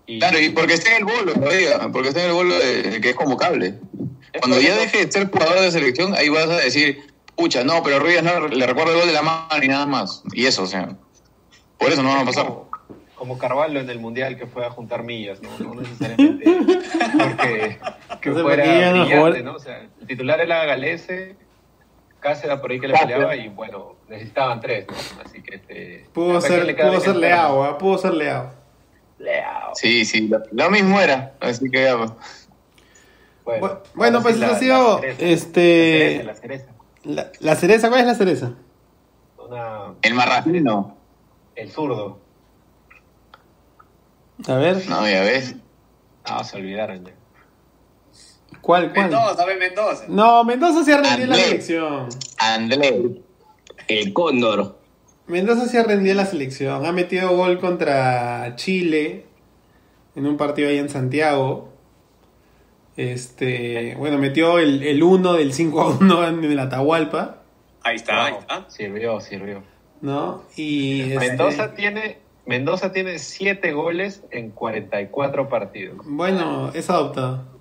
[0.05, 2.83] Y, Claro, y porque está en el bolo todavía, porque está en el bolo de,
[2.83, 3.75] de que es convocable.
[4.33, 7.81] Es Cuando ya deje de ser jugador de selección, ahí vas a decir, pucha, no,
[7.83, 10.23] pero Ruiz no le recuerdo el gol de la mano y nada más.
[10.33, 10.97] Y eso, o sea,
[11.77, 12.45] por eso no va a pasar.
[12.45, 12.69] Como,
[13.15, 15.49] como Carvalho en el Mundial que fue a juntar millas, ¿no?
[15.59, 16.45] No necesariamente
[17.17, 17.79] porque
[18.21, 19.55] que No fuera brillante, ¿no?
[19.55, 21.35] O sea, el titular era Galese,
[22.19, 23.13] Cáceres por ahí que le Cáceres.
[23.15, 25.21] peleaba y bueno, necesitaban tres, ¿no?
[25.23, 26.05] Así que este...
[26.13, 27.77] Pudo ser, pudo ser Leao, ¿ah?
[27.77, 28.51] pudo ser Leao.
[29.17, 29.71] Leao.
[29.75, 31.33] Sí, sí, lo, lo mismo era.
[31.39, 32.11] Así que ya, pues.
[33.45, 36.71] Bu- Bueno, ahora pues eso ha sido, la cereza, este, La cereza, la cereza.
[37.03, 38.53] la, la cereza, ¿cuál es la cereza?
[39.37, 40.97] Una- el marracino.
[41.55, 42.19] el zurdo.
[44.47, 45.55] A ver, No, ya ves.
[46.29, 47.11] No, se olvidaron ya.
[48.61, 49.09] ¿Cuál, cuál?
[49.09, 50.05] Mendoza, ve Mendoza.
[50.07, 51.49] No, Mendoza se ha rendido en la Andrés.
[51.49, 52.09] selección.
[52.37, 53.21] André.
[53.87, 54.77] El cóndor.
[55.27, 56.85] Mendoza se ha rendido en la selección.
[56.85, 59.25] Ha metido gol contra Chile
[60.15, 61.69] en un partido ahí en Santiago.
[62.97, 67.37] Este, bueno, metió el, el 1 del 5 a 1 en el Atahualpa,
[67.81, 68.65] Ahí está, ahí No, está.
[68.69, 69.63] Sirvió, sirvió.
[70.01, 70.43] ¿no?
[70.55, 75.97] Y este, Mendoza tiene Mendoza tiene 7 goles en 44 partidos.
[76.05, 77.58] bueno, es adoptado.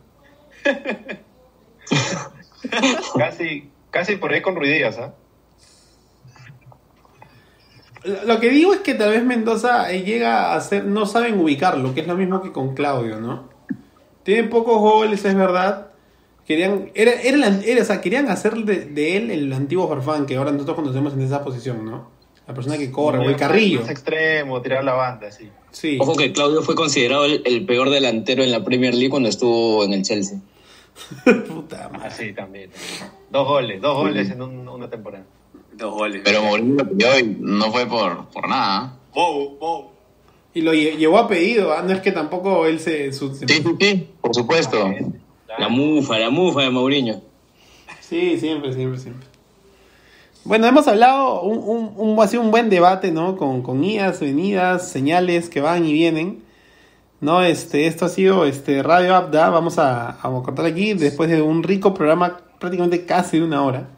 [3.16, 5.14] Casi, casi por ahí con Ruidías, ¿ah?
[8.04, 11.38] Lo lo que digo es que tal vez Mendoza eh, llega a ser, no saben
[11.40, 13.48] ubicarlo, que es lo mismo que con Claudio, ¿no?
[14.22, 15.88] Tiene pocos goles, es verdad.
[16.46, 20.36] Querían, era, era, era- o sea, querían hacer de, de él el antiguo Farfán, que
[20.36, 22.10] ahora nosotros conocemos en esa posición, ¿no?
[22.46, 23.80] La persona que corre, o el carrillo.
[23.82, 25.50] Más extremo, tirar la banda, sí.
[25.70, 25.98] Sí.
[26.00, 29.84] Ojo que Claudio fue considerado el, el peor delantero en la Premier League cuando estuvo
[29.84, 30.38] en el Chelsea.
[31.48, 32.08] Puta madre.
[32.08, 32.70] Así también.
[33.30, 35.24] Dos goles, dos goles en un- una temporada.
[35.72, 36.22] Dos goles.
[36.24, 38.96] Pero Mourinho lo pidió y no fue por, por nada.
[39.14, 39.92] Bobo.
[40.54, 41.82] Y lo lle- llevó a pedido, ¿ah?
[41.82, 43.12] no es que tampoco él se...
[43.12, 44.92] su- se- Sí, sí, sí, por supuesto.
[45.58, 47.20] La mufa, la mufa de Mourinho.
[48.00, 49.26] Sí, siempre, siempre, siempre.
[50.44, 53.36] Bueno, hemos hablado, un, un, un- ha sido un buen debate, ¿no?
[53.36, 56.42] Con, con idas, venidas, señales que van y vienen.
[57.20, 59.50] No, este, esto ha sido este Radio Abda.
[59.50, 63.88] Vamos a, a cortar aquí después de un rico programa, prácticamente casi de una hora,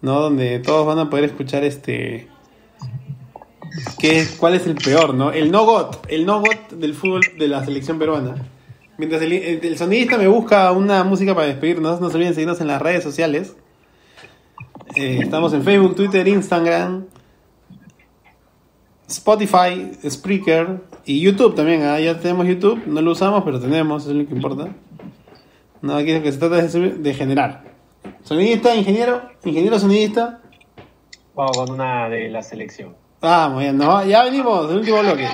[0.00, 0.20] ¿no?
[0.20, 2.28] Donde todos van a poder escuchar este.
[3.98, 5.32] ¿Qué, es- ¿Cuál es el peor, no?
[5.32, 8.36] El no got, el no got del fútbol de la selección peruana.
[8.96, 12.68] Mientras el, el- sonidista me busca una música para despedirnos, no se olviden seguirnos en
[12.68, 13.54] las redes sociales.
[14.94, 17.04] Eh, estamos en Facebook, Twitter, Instagram,
[19.08, 21.82] Spotify, Spreaker y YouTube también.
[21.82, 24.68] ah, Ya tenemos YouTube, no lo usamos, pero tenemos, eso es lo que importa.
[25.82, 27.64] No, aquí lo que se trata es de, generar.
[28.22, 30.40] Sonidista, ingeniero, ingeniero sonidista.
[31.34, 32.96] Vamos con una de la selección.
[33.20, 35.28] Vamos, ya, no, ya venimos, el último bloque.